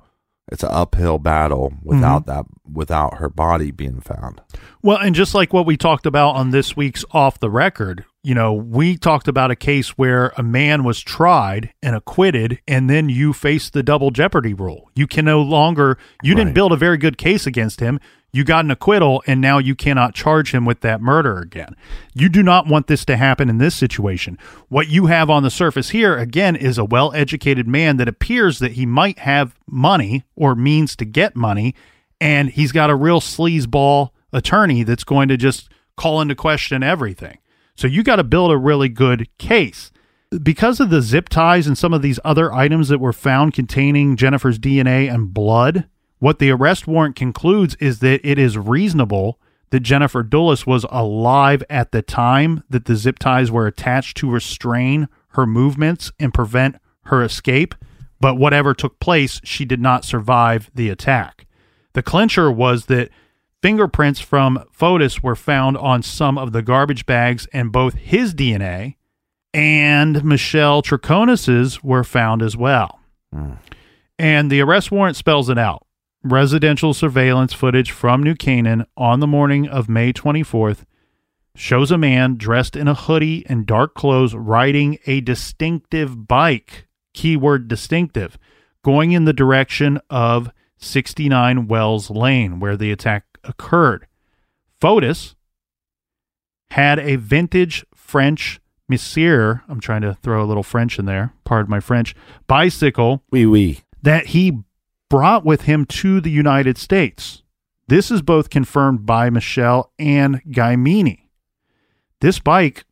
[0.52, 2.32] it's an uphill battle without mm-hmm.
[2.32, 4.42] that, without her body being found.
[4.82, 8.36] Well, and just like what we talked about on this week's Off the Record, you
[8.36, 13.08] know, we talked about a case where a man was tried and acquitted, and then
[13.08, 14.92] you face the double jeopardy rule.
[14.96, 18.02] You can no longer, you didn't build a very good case against him.
[18.34, 21.74] You got an acquittal, and now you cannot charge him with that murder again.
[22.13, 24.38] You do not want this to happen in this situation.
[24.68, 28.60] What you have on the surface here, again, is a well educated man that appears
[28.60, 31.76] that he might have money or means to get money,
[32.20, 37.38] and he's got a real sleazeball attorney that's going to just call into question everything.
[37.78, 39.92] So you got to build a really good case.
[40.44, 44.18] Because of the zip ties and some of these other items that were found containing
[44.18, 45.88] Jennifer's DNA and blood,
[46.20, 51.63] what the arrest warrant concludes is that it is reasonable that Jennifer Dulos was alive
[51.70, 56.78] at the time that the zip ties were attached to restrain her movements and prevent
[57.04, 57.76] her escape.
[58.20, 61.46] But whatever took place, she did not survive the attack.
[61.94, 63.10] The clincher was that
[63.62, 68.96] fingerprints from Fotis were found on some of the garbage bags, and both his DNA
[69.54, 73.00] and Michelle Troconis's were found as well.
[73.34, 73.54] Hmm.
[74.20, 75.86] And the arrest warrant spells it out.
[76.24, 80.84] Residential surveillance footage from New Canaan on the morning of May 24th
[81.56, 87.67] shows a man dressed in a hoodie and dark clothes riding a distinctive bike, keyword
[87.67, 88.38] distinctive,
[88.84, 94.08] going in the direction of 69 Wells Lane, where the attack occurred.
[94.82, 95.36] Fotis
[96.72, 101.70] had a vintage French Mercier, I'm trying to throw a little French in there, pardon
[101.70, 102.16] my French,
[102.48, 103.80] bicycle Wee wee.
[104.02, 104.60] that he
[105.10, 107.44] brought with him to the United States.
[107.90, 111.30] This is both confirmed by Michelle and Guy Meany.
[112.22, 112.86] This bike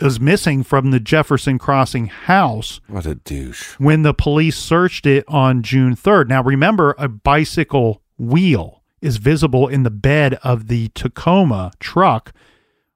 [0.00, 3.74] is missing from the Jefferson Crossing house What a douche.
[3.78, 6.28] when the police searched it on June 3rd.
[6.28, 12.32] Now, remember, a bicycle wheel is visible in the bed of the Tacoma truck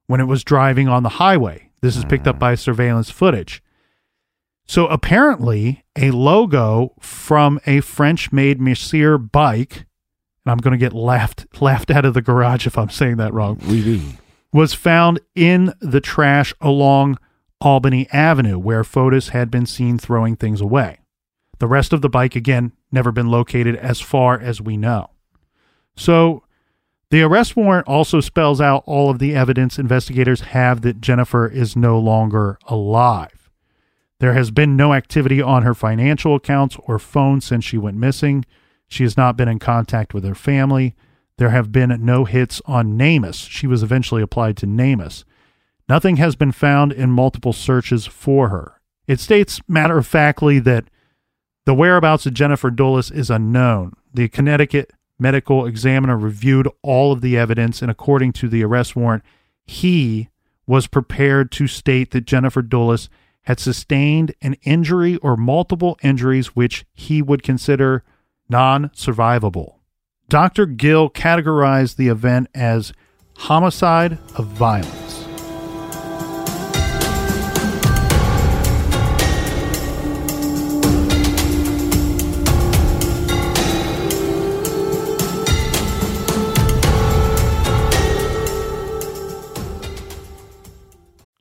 [0.07, 1.69] when it was driving on the highway.
[1.81, 2.39] This is picked up hmm.
[2.39, 3.61] by surveillance footage.
[4.67, 9.85] So apparently, a logo from a French-made Mercier bike,
[10.45, 13.33] and I'm going to get laughed laughed out of the garage if I'm saying that
[13.33, 14.17] wrong wee.
[14.51, 17.17] was found in the trash along
[17.61, 20.99] Albany Avenue, where Fotis had been seen throwing things away.
[21.59, 25.09] The rest of the bike, again, never been located as far as we know.
[25.97, 26.43] So,
[27.09, 31.75] the arrest warrant also spells out all of the evidence investigators have that Jennifer is
[31.75, 33.49] no longer alive.
[34.19, 38.45] There has been no activity on her financial accounts or phone since she went missing.
[38.87, 40.95] She has not been in contact with her family.
[41.37, 43.47] There have been no hits on NamUs.
[43.49, 45.23] She was eventually applied to NamUs.
[45.87, 48.81] Nothing has been found in multiple searches for her.
[49.07, 50.89] It states matter of factly that
[51.65, 53.93] the whereabouts of Jennifer Dulos is unknown.
[54.13, 59.23] The Connecticut medical examiner reviewed all of the evidence, and according to the arrest warrant,
[59.65, 60.29] he
[60.65, 63.09] was prepared to state that Jennifer Dulos
[63.43, 68.03] had sustained an injury or multiple injuries which he would consider
[68.49, 69.75] non survivable.
[70.29, 70.65] Dr.
[70.65, 72.91] Gill categorized the event as
[73.37, 75.06] homicide of violence.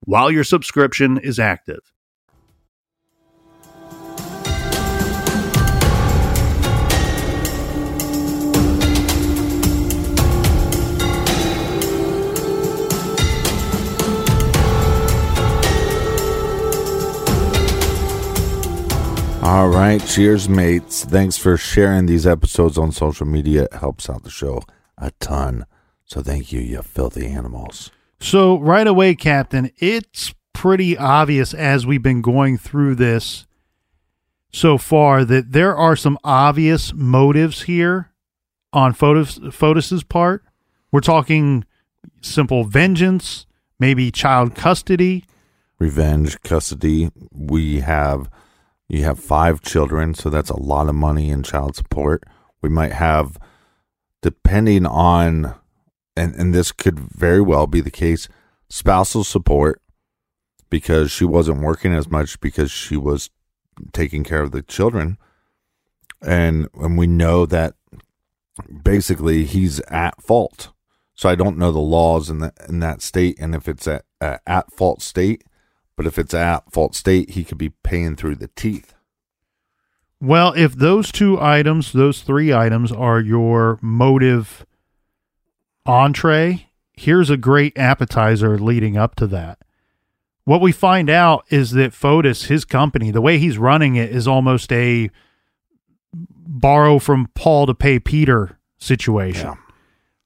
[0.00, 1.92] while your subscription is active.
[19.46, 20.04] All right.
[20.04, 21.04] Cheers, mates.
[21.04, 23.62] Thanks for sharing these episodes on social media.
[23.64, 24.60] It helps out the show
[24.98, 25.66] a ton.
[26.04, 27.92] So thank you, you filthy animals.
[28.18, 33.46] So, right away, Captain, it's pretty obvious as we've been going through this
[34.52, 38.10] so far that there are some obvious motives here
[38.72, 40.44] on Fotis, Fotis's part.
[40.90, 41.64] We're talking
[42.22, 43.46] simple vengeance,
[43.78, 45.24] maybe child custody.
[45.78, 47.10] Revenge, custody.
[47.30, 48.30] We have
[48.88, 52.24] you have five children, so that's a lot of money in child support.
[52.62, 53.36] We might have,
[54.22, 55.54] depending on,
[56.16, 58.28] and, and this could very well be the case,
[58.68, 59.80] spousal support
[60.70, 63.30] because she wasn't working as much because she was
[63.92, 65.18] taking care of the children.
[66.22, 67.74] And, and we know that
[68.82, 70.72] basically he's at fault.
[71.14, 74.04] So I don't know the laws in, the, in that state and if it's at,
[74.20, 75.44] at fault state
[75.96, 78.94] but if it's at fault state, he could be paying through the teeth.
[80.20, 84.65] Well, if those two items, those three items, are your motive
[85.86, 89.58] entree, here's a great appetizer leading up to that.
[90.44, 94.28] What we find out is that Fotis, his company, the way he's running it is
[94.28, 95.10] almost a
[96.12, 99.48] borrow from Paul to pay Peter situation.
[99.48, 99.54] Yeah.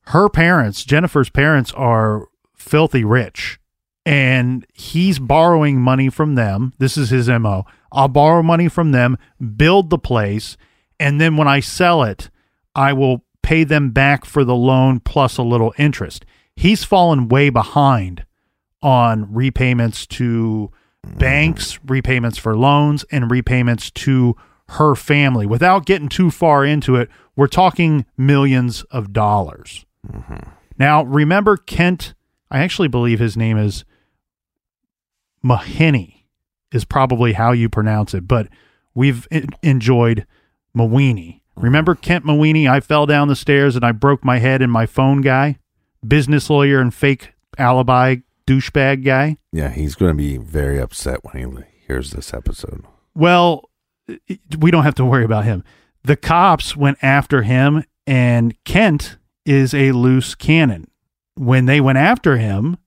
[0.09, 3.59] Her parents, Jennifer's parents, are filthy rich
[4.05, 6.73] and he's borrowing money from them.
[6.79, 7.65] This is his MO.
[7.93, 9.19] I'll borrow money from them,
[9.57, 10.57] build the place,
[10.99, 12.31] and then when I sell it,
[12.75, 16.25] I will pay them back for the loan plus a little interest.
[16.55, 18.25] He's fallen way behind
[18.81, 20.71] on repayments to
[21.05, 24.37] banks, repayments for loans, and repayments to
[24.69, 25.47] her family.
[25.47, 29.85] Without getting too far into it, we're talking millions of dollars.
[30.07, 30.49] Mm-hmm.
[30.79, 32.15] Now, remember Kent,
[32.53, 33.85] I actually believe his name is
[35.45, 36.23] Mahini
[36.71, 38.47] is probably how you pronounce it, but
[38.95, 39.27] we've
[39.61, 40.25] enjoyed
[40.73, 41.40] Mawhinney.
[41.61, 42.69] Remember Kent Mawhinney?
[42.69, 45.59] I fell down the stairs and I broke my head in my phone guy,
[46.07, 49.37] business lawyer and fake alibi douchebag guy.
[49.53, 52.85] Yeah, he's going to be very upset when he hears this episode.
[53.15, 53.69] Well,
[54.59, 55.63] we don't have to worry about him.
[56.03, 60.91] The cops went after him, and Kent is a loose cannon.
[61.35, 62.79] When they went after him,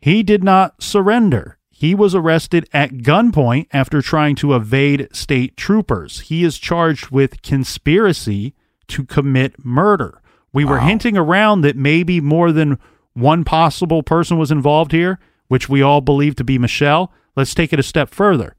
[0.00, 1.58] he did not surrender.
[1.76, 6.20] He was arrested at gunpoint after trying to evade state troopers.
[6.20, 8.54] He is charged with conspiracy
[8.86, 10.22] to commit murder.
[10.52, 12.78] We were hinting around that maybe more than
[13.14, 15.18] one possible person was involved here,
[15.48, 17.12] which we all believe to be Michelle.
[17.34, 18.54] Let's take it a step further.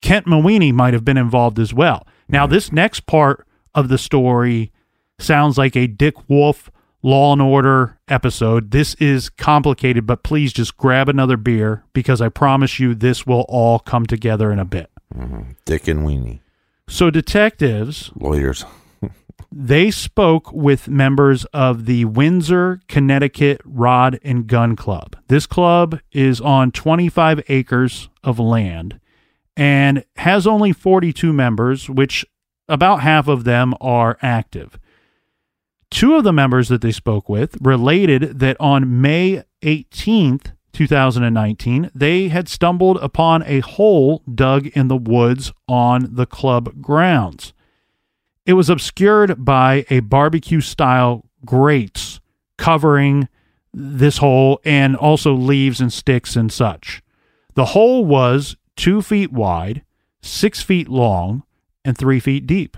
[0.00, 2.06] Kent Mawhinney might have been involved as well.
[2.30, 2.54] Now, mm-hmm.
[2.54, 4.72] this next part of the story
[5.18, 6.70] sounds like a Dick Wolf
[7.02, 8.70] Law and Order episode.
[8.72, 13.44] This is complicated, but please just grab another beer because I promise you this will
[13.48, 14.90] all come together in a bit.
[15.14, 15.52] Mm-hmm.
[15.64, 16.40] Dick and Weenie.
[16.88, 18.64] So, detectives, lawyers,
[19.52, 25.16] they spoke with members of the Windsor, Connecticut Rod and Gun Club.
[25.28, 28.98] This club is on 25 acres of land
[29.56, 32.24] and has only 42 members, which
[32.68, 34.78] about half of them are active.
[35.90, 42.28] Two of the members that they spoke with related that on May 18th, 2019, they
[42.28, 47.52] had stumbled upon a hole dug in the woods on the club grounds.
[48.46, 52.20] It was obscured by a barbecue style grates
[52.56, 53.28] covering
[53.72, 57.02] this hole and also leaves and sticks and such.
[57.54, 59.82] The hole was two feet wide,
[60.22, 61.44] six feet long,
[61.84, 62.76] and three feet deep.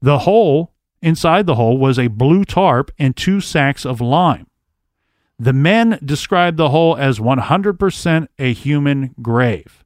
[0.00, 0.71] The hole,
[1.02, 4.46] inside the hole, was a blue tarp and two sacks of lime.
[5.38, 9.84] The men described the hole as 100% a human grave.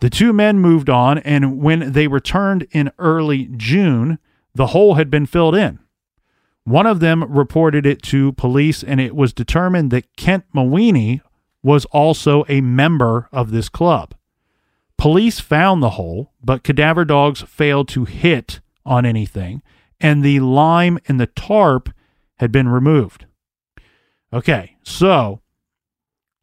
[0.00, 4.18] The two men moved on, and when they returned in early June,
[4.54, 5.78] the hole had been filled in.
[6.64, 11.20] One of them reported it to police, and it was determined that Kent Mawhinney
[11.62, 14.14] was also a member of this club.
[14.98, 19.62] Police found the hole, but cadaver dogs failed to hit on anything,
[20.00, 21.90] and the lime in the tarp
[22.36, 23.26] had been removed.
[24.32, 25.40] Okay, so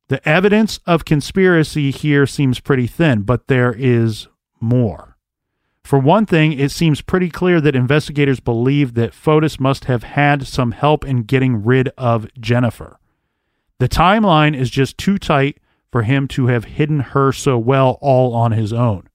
[0.07, 4.27] the evidence of conspiracy here seems pretty thin, but there is
[4.59, 5.17] more.
[5.83, 10.47] For one thing, it seems pretty clear that investigators believe that Fotis must have had
[10.47, 12.99] some help in getting rid of Jennifer.
[13.79, 15.59] The timeline is just too tight
[15.91, 19.09] for him to have hidden her so well all on his own.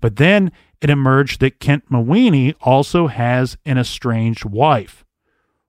[0.00, 0.52] But then
[0.82, 5.04] it emerged that Kent Mawhinney also has an estranged wife,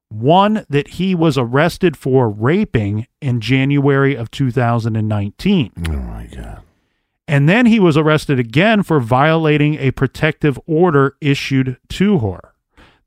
[0.09, 5.71] one that he was arrested for raping in January of 2019.
[5.87, 6.63] Oh my god.
[7.27, 12.53] And then he was arrested again for violating a protective order issued to her.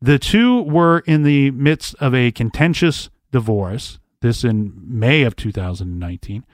[0.01, 6.47] The two were in the midst of a contentious divorce, this in May of 2019.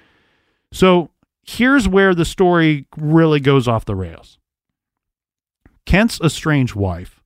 [0.73, 1.11] So
[1.45, 4.39] here's where the story really goes off the rails.
[5.87, 7.23] Kent's estranged wife,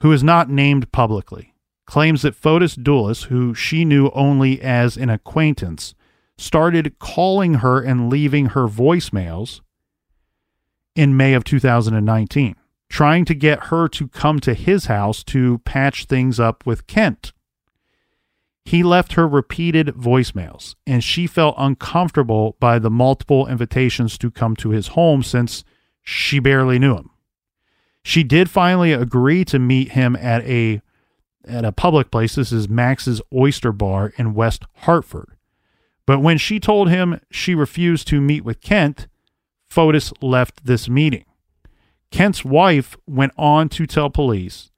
[0.00, 1.54] who is not named publicly,
[1.86, 5.94] claims that Fotis Dulos, who she knew only as an acquaintance,
[6.38, 9.60] started calling her and leaving her voicemails
[10.94, 12.56] in May of 2019,
[12.88, 17.32] trying to get her to come to his house to patch things up with Kent.
[18.64, 24.54] He left her repeated voicemails, and she felt uncomfortable by the multiple invitations to come
[24.56, 25.64] to his home since
[26.02, 27.10] she barely knew him.
[28.02, 30.80] She did finally agree to meet him at a
[31.46, 32.34] at a public place.
[32.34, 35.36] This is Max's Oyster Bar in West Hartford.
[36.06, 39.06] But when she told him she refused to meet with Kent,
[39.70, 41.24] Fotis left this meeting.
[42.10, 44.70] Kent's wife went on to tell police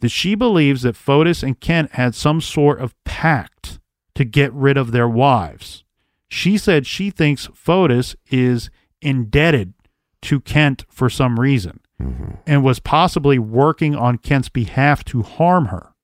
[0.00, 3.78] that she believes that Fotis and Kent had some sort of pact
[4.14, 5.84] to get rid of their wives.
[6.28, 8.68] She said she thinks Fotis is
[9.00, 9.74] indebted
[10.22, 12.34] to Kent for some reason Mm-hmm.
[12.46, 15.94] and was possibly working on Kent's behalf to harm her.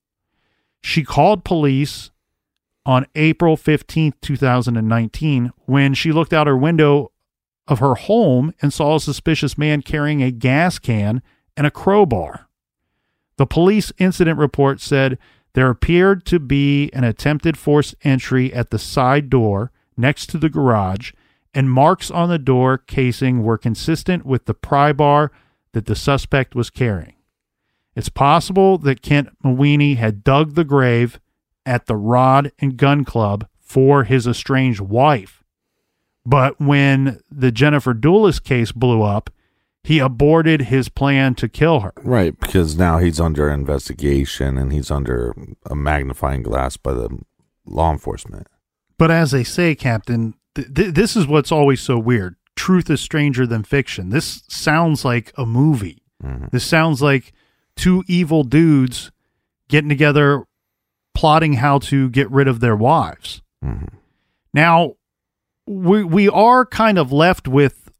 [0.80, 2.12] She called police
[2.86, 7.10] on April 15th, 2019, when she looked out her window
[7.66, 11.20] of her home and saw a suspicious man carrying a gas can
[11.56, 12.48] and a crowbar.
[13.36, 15.18] The police incident report said
[15.54, 20.48] there appeared to be an attempted forced entry at the side door next to the
[20.48, 21.12] garage,
[21.52, 25.32] and marks on the door casing were consistent with the pry bar
[25.72, 27.14] that the suspect was carrying.
[27.94, 31.18] It's possible that Kent Mawhinney had dug the grave
[31.66, 35.42] at the Rod and Gun Club for his estranged wife.
[36.24, 39.30] But when the Jennifer Dulos case blew up,
[39.82, 41.92] he aborted his plan to kill her.
[42.02, 47.18] Right, because now he's under investigation and he's under a magnifying glass by the
[47.64, 48.46] law enforcement.
[48.98, 52.36] But as they say, Captain, th- th- this is what's always so weird.
[52.58, 54.10] Truth is stranger than fiction.
[54.10, 56.02] This sounds like a movie.
[56.22, 56.46] Mm-hmm.
[56.50, 57.32] This sounds like
[57.76, 59.12] two evil dudes
[59.68, 60.44] getting together,
[61.14, 63.42] plotting how to get rid of their wives.
[63.64, 63.96] Mm-hmm.
[64.52, 64.96] Now,
[65.68, 67.92] we we are kind of left with,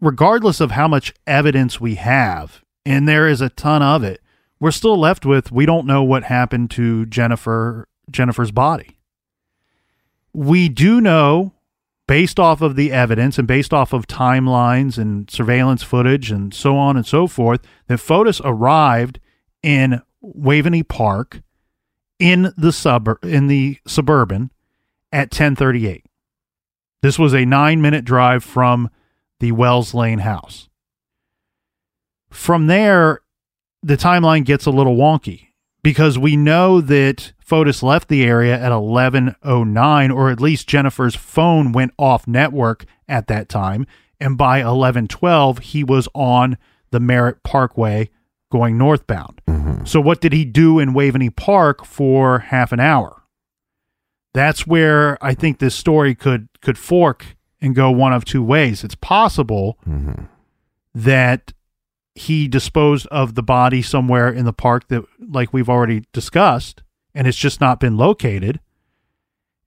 [0.00, 4.22] regardless of how much evidence we have, and there is a ton of it.
[4.58, 8.96] We're still left with we don't know what happened to Jennifer Jennifer's body.
[10.32, 11.52] We do know,
[12.12, 16.76] based off of the evidence and based off of timelines and surveillance footage and so
[16.76, 19.18] on and so forth, that Fotis arrived
[19.62, 21.40] in Waveny Park
[22.18, 24.50] in the suburb in the suburban
[25.10, 26.04] at 1038.
[27.00, 28.90] This was a nine minute drive from
[29.40, 30.68] the Wells Lane house.
[32.28, 33.22] From there,
[33.82, 35.46] the timeline gets a little wonky
[35.82, 41.72] because we know that Fotis left the area at 1109 or at least Jennifer's phone
[41.72, 43.86] went off network at that time
[44.20, 46.56] and by 1112 he was on
[46.90, 48.08] the Merritt Parkway
[48.50, 49.40] going northbound.
[49.48, 49.84] Mm-hmm.
[49.84, 53.22] So what did he do in Waveny Park for half an hour?
[54.34, 58.84] That's where I think this story could could fork and go one of two ways.
[58.84, 60.24] It's possible mm-hmm.
[60.94, 61.52] that
[62.14, 66.82] he disposed of the body somewhere in the park that like we've already discussed
[67.14, 68.60] and it's just not been located.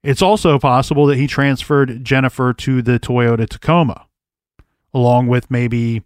[0.02, 4.06] It's also possible that he transferred Jennifer to the Toyota Tacoma,
[4.94, 6.02] along with maybe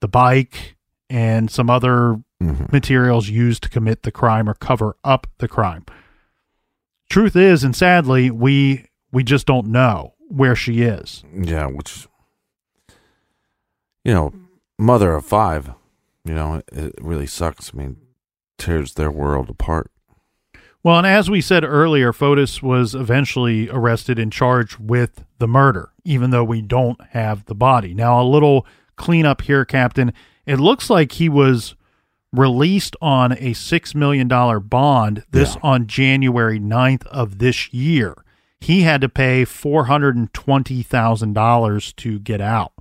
[0.00, 0.76] the bike
[1.08, 2.70] and some other Mhm.
[2.70, 5.84] materials used to commit the crime or cover up the crime.
[7.10, 11.24] Truth is, and sadly, we we just don't know where she is.
[11.34, 12.06] Yeah, which
[14.04, 14.32] you know,
[14.78, 15.70] mother of five,
[16.28, 17.72] you know, it really sucks.
[17.74, 17.96] I mean,
[18.58, 19.90] tears their world apart.
[20.84, 25.90] Well, and as we said earlier, Fotis was eventually arrested and charged with the murder,
[26.04, 27.94] even though we don't have the body.
[27.94, 28.64] Now, a little
[28.96, 30.12] cleanup here, Captain.
[30.46, 31.74] It looks like he was
[32.32, 35.60] released on a $6 million bond, this Yeah.
[35.62, 38.14] on January 9th of this year.
[38.60, 42.72] He had to pay $420,000 to get out.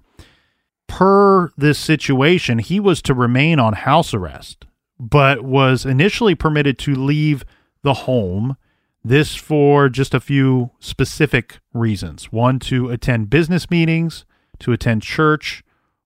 [0.88, 4.66] Per this situation, he was to remain on house arrest,
[5.00, 7.46] but was initially permitted to leave
[7.84, 8.58] the home.
[9.04, 12.32] This for just a few specific reasons.
[12.32, 14.26] One, to attend business meetings,
[14.60, 15.64] to attend church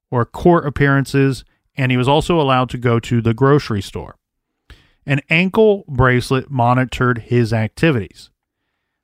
[0.10, 4.18] or court appearances, and he was also allowed to go to the grocery store.
[5.06, 8.30] An ankle bracelet monitored his activities.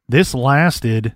[0.08, 1.16] This lasted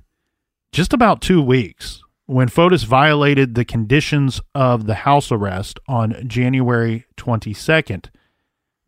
[0.72, 2.02] just about two weeks
[2.32, 8.10] when Fotis violated the conditions of the house arrest on January 22nd.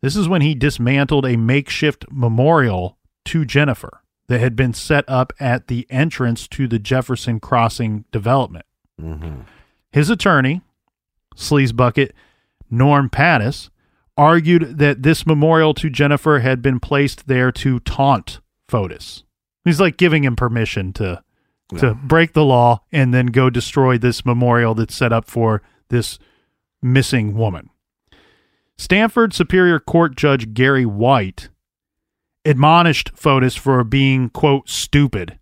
[0.00, 5.32] This is when he dismantled a makeshift memorial to Jennifer that had been set up
[5.38, 8.64] at the entrance to the Jefferson Crossing development.
[9.00, 9.42] Mm-hmm.
[9.92, 10.62] His attorney,
[11.36, 12.14] Sleaze Bucket
[12.70, 13.68] Norm Pattis,
[14.16, 18.40] argued that this memorial to Jennifer had been placed there to taunt
[18.70, 19.24] Fotis.
[19.64, 21.23] He's like giving him permission to
[21.78, 26.18] to break the law and then go destroy this memorial that's set up for this
[26.82, 27.70] missing woman.
[28.76, 31.48] Stamford Superior Court Judge Gary White
[32.44, 35.38] admonished Fotis for being, quote, stupid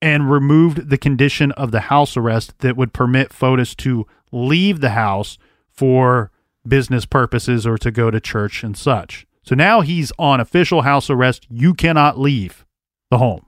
[0.00, 4.90] and removed the condition of the house arrest that would permit Fotis to leave the
[4.90, 6.30] house for
[6.66, 9.26] business purposes or to go to church and such.
[9.42, 11.46] So now he's on official house arrest.
[11.50, 12.64] You cannot leave
[13.10, 13.46] the home.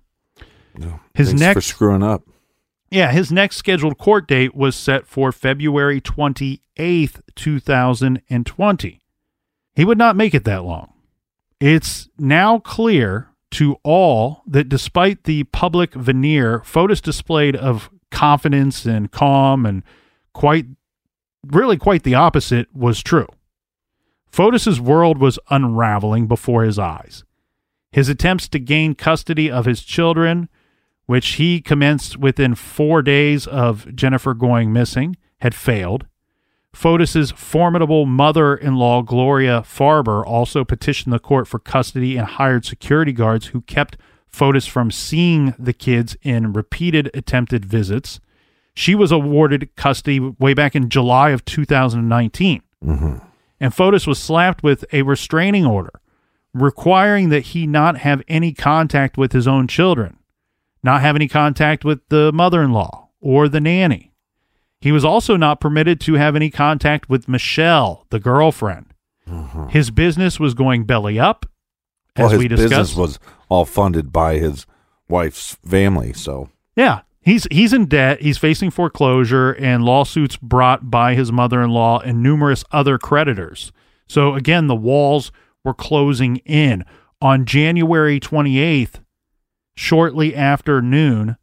[1.15, 2.23] His Thanks next for screwing up.
[2.91, 9.01] yeah, his next scheduled court date was set for February 28th, 2020.
[9.75, 10.93] He would not make it that long.
[11.61, 19.11] It's now clear to all that despite the public veneer Fotis displayed of confidence and
[19.11, 19.83] calm and
[20.33, 20.67] quite
[21.47, 23.27] really quite the opposite was true.
[24.31, 27.25] Fotis's world was unraveling before his eyes.
[27.93, 30.49] His attempts to gain custody of his children,
[31.11, 36.07] which he commenced within four days of Jennifer going missing, had failed.
[36.73, 43.47] Fotis's formidable mother-in-law Gloria Farber also petitioned the court for custody and hired security guards
[43.47, 43.97] who kept
[44.33, 48.21] Fotis from seeing the kids in repeated attempted visits.
[48.73, 52.63] She was awarded custody way back in July of 2019.
[52.85, 53.17] Mm-hmm.
[53.59, 56.01] And Fotis was slapped with a restraining order
[56.55, 60.17] requiring that he not have any contact with his own children,
[60.83, 64.13] not have any contact with the mother in law or the nanny.
[64.81, 68.87] He was also not permitted to have any contact with Michelle, the girlfriend.
[69.29, 69.69] Mm-hmm.
[69.69, 71.45] His business was going belly up,
[72.17, 72.71] as Well, his we discussed.
[72.71, 73.19] business was
[73.49, 74.67] all funded by his
[75.09, 78.23] wife's family, so Yeah, he's he's in debt.
[78.23, 83.73] He's facing foreclosure and lawsuits brought by his mother-in-law and numerous other creditors.
[84.09, 85.31] So again, the walls
[85.63, 86.85] were closing in
[87.21, 88.95] on January 28th,
[89.81, 91.37] shortly after noon.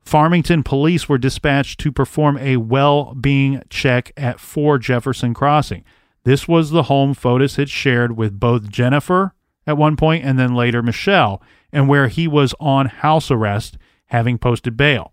[0.00, 5.84] Farmington police were dispatched to perform a well-being check at 4 Jefferson Crossing.
[6.24, 9.32] This was the home Fotis had shared with both Jennifer
[9.64, 11.40] at one point and then later Michelle,
[11.72, 15.12] and where he was on house arrest having posted bail.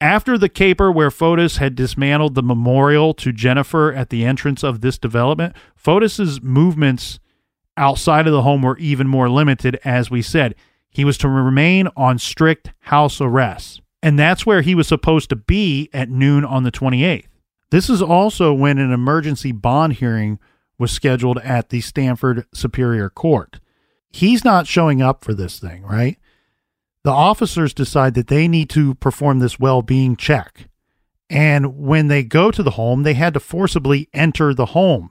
[0.00, 4.80] After the caper where Fotis had dismantled the memorial to Jennifer at the entrance of
[4.80, 7.20] this development, Fotis's movements
[7.76, 10.56] outside of the home were even more limited as we said.
[10.96, 13.82] He was to remain on strict house arrest.
[14.02, 17.26] And that's where he was supposed to be at noon on the 28th.
[17.70, 20.38] This is also when an emergency bond hearing
[20.78, 23.60] was scheduled at the Stamford Superior Court.
[24.08, 26.18] He's not showing up for this thing, right?
[27.04, 30.66] The officers decide that they need to perform this well being check.
[31.28, 35.10] And when they go to the home, they had to forcibly enter the home.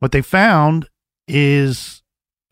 [0.00, 0.90] What they found
[1.26, 2.02] is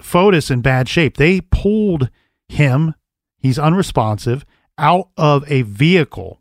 [0.01, 1.19] Fotis in bad shape.
[1.19, 2.09] They pulled
[2.51, 2.95] him,
[3.39, 4.45] he's unresponsive,
[4.79, 6.41] out of a vehicle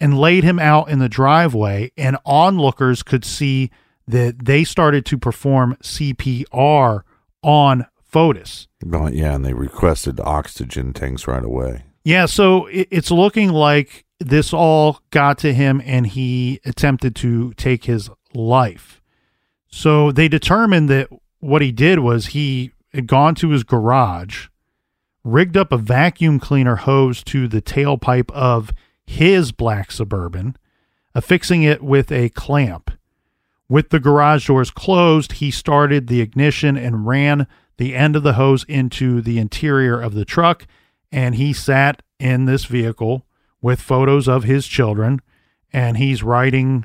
[0.00, 1.90] and laid him out in the driveway.
[1.96, 3.70] And onlookers could see
[4.06, 7.02] that they started to perform CPR
[7.42, 8.66] on Fotis.
[8.92, 11.84] Oh, yeah, and they requested oxygen tanks right away.
[12.04, 17.54] Yeah, so it, it's looking like this all got to him and he attempted to
[17.54, 19.00] take his life.
[19.68, 21.08] So they determined that
[21.40, 24.48] what he did was he had gone to his garage,
[25.24, 28.70] rigged up a vacuum cleaner hose to the tailpipe of
[29.06, 30.56] his black suburban,
[31.14, 32.90] affixing it with a clamp.
[33.68, 37.46] With the garage doors closed, he started the ignition and ran
[37.78, 40.66] the end of the hose into the interior of the truck,
[41.10, 43.24] and he sat in this vehicle
[43.60, 45.20] with photos of his children,
[45.72, 46.84] and he's writing,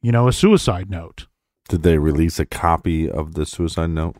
[0.00, 1.26] you know, a suicide note.
[1.68, 4.16] Did they release a copy of the suicide note?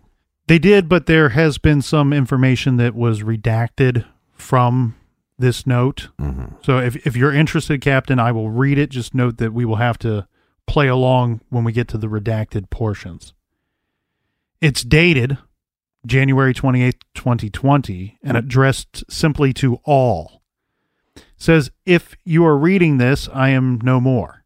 [0.52, 4.96] They did, but there has been some information that was redacted from
[5.38, 6.08] this note.
[6.20, 6.56] Mm-hmm.
[6.62, 8.90] So if, if you're interested, Captain, I will read it.
[8.90, 10.28] Just note that we will have to
[10.66, 13.32] play along when we get to the redacted portions.
[14.60, 15.38] It's dated
[16.04, 20.42] January 28th, 2020, and addressed simply to all.
[21.16, 24.44] It says, If you are reading this, I am no more.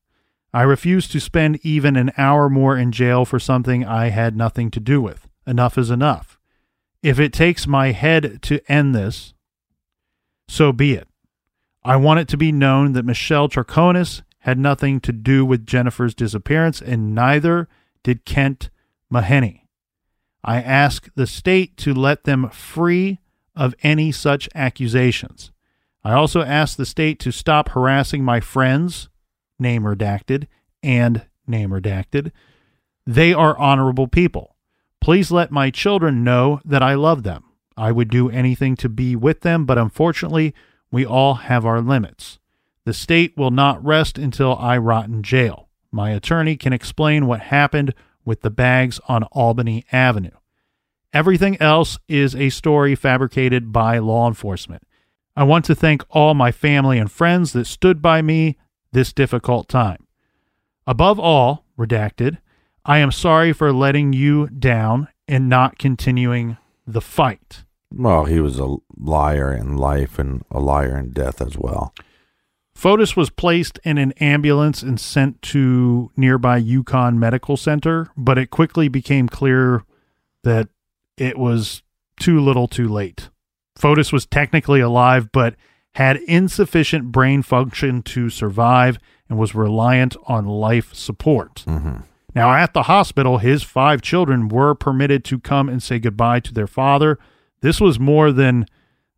[0.54, 4.70] I refuse to spend even an hour more in jail for something I had nothing
[4.70, 5.26] to do with.
[5.47, 6.38] Enough is enough.
[7.03, 9.34] If it takes my head to end this,
[10.49, 11.09] so be it.
[11.84, 16.14] I want it to be known that Michelle Troconis had nothing to do with Jennifer's
[16.14, 17.68] disappearance, and neither
[18.03, 18.70] did Kent
[19.12, 19.62] Mawhinney.
[20.42, 23.20] I ask the state to let them free
[23.55, 25.53] of any such accusations.
[26.05, 29.09] I also ask the state to stop harassing my friends,
[29.59, 30.47] name redacted,
[30.82, 32.30] and name redacted.
[33.07, 34.55] They are honorable people.
[35.07, 37.44] Please let my children know that I love them.
[37.76, 40.52] I would do anything to be with them, but unfortunately,
[40.90, 42.40] we all have our limits.
[42.84, 45.68] The state will not rest until I rot in jail.
[45.92, 47.94] My attorney can explain what happened
[48.24, 50.38] with the bags on Albany Avenue.
[51.12, 54.82] Everything else is a story fabricated by law enforcement.
[55.36, 58.59] I want to thank all my family and friends that stood by me
[58.90, 60.04] this difficult time.
[60.84, 62.38] Above all, redacted,
[62.89, 66.57] I am sorry for letting you down and not continuing
[66.87, 67.64] the fight.
[67.93, 71.93] Well, he was a liar in life and a liar in death as well.
[72.76, 78.51] Fotis was placed in an ambulance and sent to nearby UConn Medical Center, but it
[78.51, 79.82] quickly became clear
[80.45, 80.68] that
[81.16, 81.82] it was
[82.20, 83.30] too little too late.
[83.76, 85.57] Fotis was technically alive, but
[85.95, 91.64] had insufficient brain function to survive and was reliant on life support.
[91.66, 92.03] Mm-hmm.
[92.37, 96.53] Now, at the hospital, his five children were permitted to come and say goodbye to
[96.53, 97.18] their father.
[97.62, 98.66] This was more than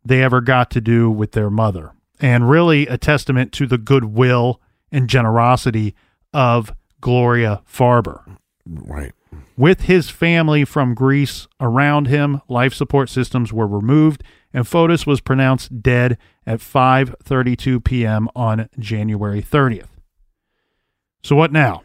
[0.05, 1.91] they ever got to do with their mother,
[2.21, 5.93] and really a testament to the goodwill and generosity
[6.33, 8.37] of Gloria Farber.
[8.65, 9.11] Right.
[9.57, 15.19] With his family from Greece around him, life support systems were removed, and Fotis was
[15.19, 16.17] pronounced dead
[16.47, 18.29] at 5:32 p.m.
[18.33, 19.89] on January 30th.
[21.21, 21.83] So what now?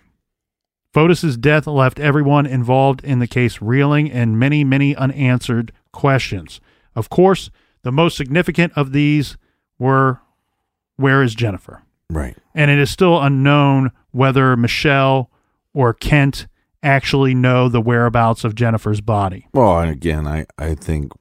[0.95, 6.61] Fotis's death left everyone involved in the case reeling and many, many unanswered questions.
[6.95, 7.51] Of course,
[7.82, 9.36] the most significant of these
[9.76, 10.20] were
[10.97, 11.82] where is Jennifer?
[12.09, 12.36] Right.
[12.55, 15.30] And it is still unknown whether Michelle
[15.72, 16.47] or Kent
[16.82, 19.49] actually know the whereabouts of Jennifer's body.
[19.53, 21.12] Well, and again, I, I think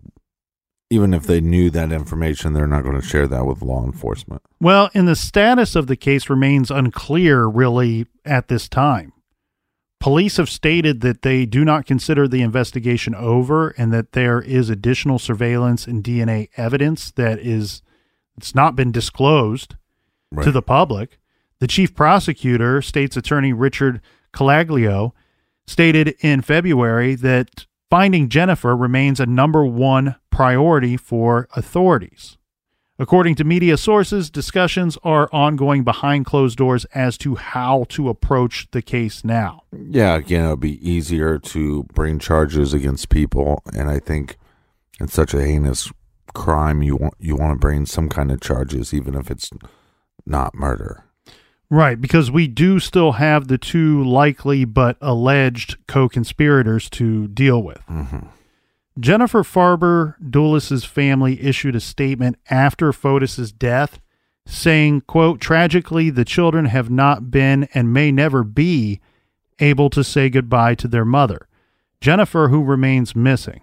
[0.92, 4.44] even if they knew that information, they're not going to share that with law enforcement.
[4.62, 9.13] Well, and the status of the case remains unclear really at this time.
[10.04, 14.70] Police have stated that they do not consider the investigation over and that there is
[14.70, 17.82] additional surveillance and DNA evidence that is
[18.36, 19.76] it's not been disclosed
[20.30, 20.44] Right.
[20.44, 21.20] to the public.
[21.60, 24.02] The chief prosecutor, state's attorney Richard
[24.34, 25.14] Colangelo,
[25.68, 32.38] stated in February that finding Jennifer remains a number one priority for authorities.
[33.00, 38.68] According to media sources, discussions are ongoing behind closed doors as to how to approach
[38.70, 39.64] the case now.
[39.72, 44.38] Yeah, again, it would be easier to bring charges against people, and I think
[45.00, 45.92] it's such a heinous
[46.36, 46.84] crime.
[46.84, 49.50] You want you want to bring some kind of charges, even if it's
[50.26, 51.04] not murder.
[51.72, 57.64] Right, because we do still have the two likely but alleged co conspirators to deal
[57.64, 57.82] with.
[57.90, 58.28] Mm-hmm.
[59.00, 64.00] Jennifer Farber Dulos's family issued a statement after Fotis's death
[64.46, 69.00] saying, quote, tragically, the children have not been and may never be
[69.60, 71.48] able to say goodbye to their mother,
[72.02, 73.62] Jennifer, who remains missing.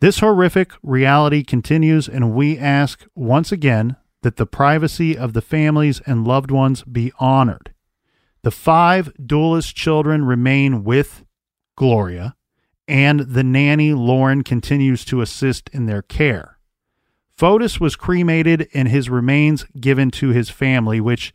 [0.00, 6.00] This horrific reality continues, and we ask once again that the privacy of the families
[6.06, 7.72] and loved ones be honored.
[8.42, 11.24] The five Dulos children remain with
[11.76, 12.36] Gloria
[12.90, 16.58] and the nanny, Lauren, continues to assist in their care.
[17.38, 21.32] Fotis was cremated and his remains given to his family, which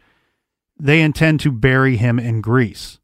[0.77, 2.99] they intend to bury him in Greece.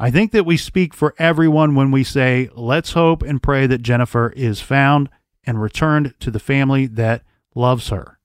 [0.00, 3.82] I think that we speak for everyone when we say, let's hope and pray that
[3.82, 5.08] Jennifer is found
[5.44, 7.22] and returned to the family that
[7.54, 8.18] loves her.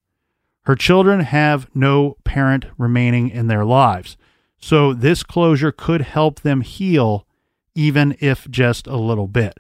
[0.63, 4.17] Her children have no parent remaining in their lives,
[4.57, 7.27] so this closure could help them heal,
[7.75, 9.59] even if just a little bit.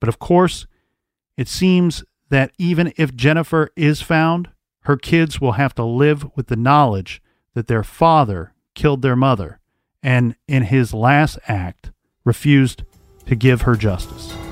[0.00, 0.66] But of course,
[1.36, 4.48] it seems that even if Jennifer is found,
[4.80, 7.22] her kids will have to live with the knowledge
[7.54, 9.58] that their father killed their mother
[10.02, 11.90] and, in his last act,
[12.24, 12.84] refused
[13.26, 14.45] to give her justice.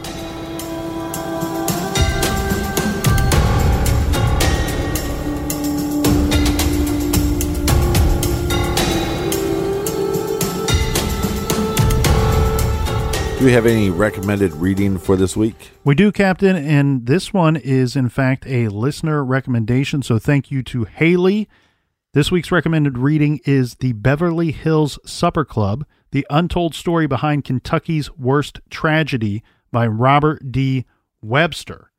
[13.38, 15.72] Do we have any recommended reading for this week?
[15.82, 20.02] We do, Captain, and this one is, in fact, a listener recommendation.
[20.02, 21.48] So thank you to Haley.
[22.14, 28.10] This week's recommended reading is The Beverly Hills Supper Club The Untold Story Behind Kentucky's
[28.16, 30.86] Worst Tragedy by Robert D.
[31.20, 31.90] Webster.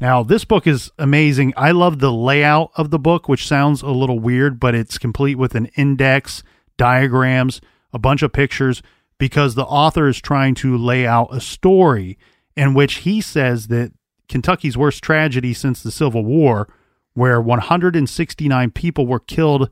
[0.00, 1.52] Now, this book is amazing.
[1.56, 5.36] I love the layout of the book, which sounds a little weird, but it's complete
[5.36, 6.42] with an index,
[6.78, 7.60] diagrams,
[7.92, 8.82] a bunch of pictures
[9.18, 12.16] because the author is trying to lay out a story
[12.56, 13.92] in which he says that
[14.28, 16.68] Kentucky's worst tragedy since the Civil War,
[17.14, 19.70] where 169 people were killed,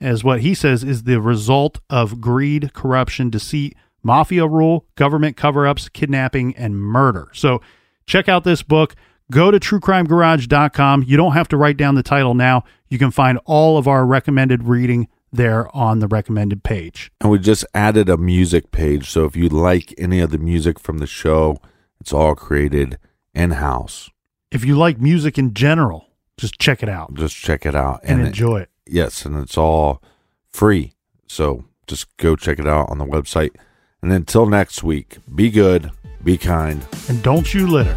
[0.00, 5.66] as what he says is the result of greed, corruption, deceit, mafia rule, government cover
[5.66, 7.28] ups, kidnapping, and murder.
[7.32, 7.60] So
[8.06, 8.94] check out this book.
[9.30, 11.04] Go to truecrimegarage.com.
[11.06, 12.64] You don't have to write down the title now.
[12.88, 17.10] You can find all of our recommended reading there on the recommended page.
[17.20, 19.08] And we just added a music page.
[19.10, 21.56] So if you like any of the music from the show,
[22.00, 22.98] it's all created
[23.34, 24.10] in house.
[24.50, 28.20] If you like music in general, just check it out Just check it out and,
[28.20, 28.70] it- enjoy it.
[28.86, 30.02] yes, and it's all
[30.50, 30.92] free.
[31.26, 33.50] So just go check it out on the website.
[34.02, 35.90] And until next week, be good,
[36.22, 36.84] be kind.
[37.08, 37.96] And don't you litter.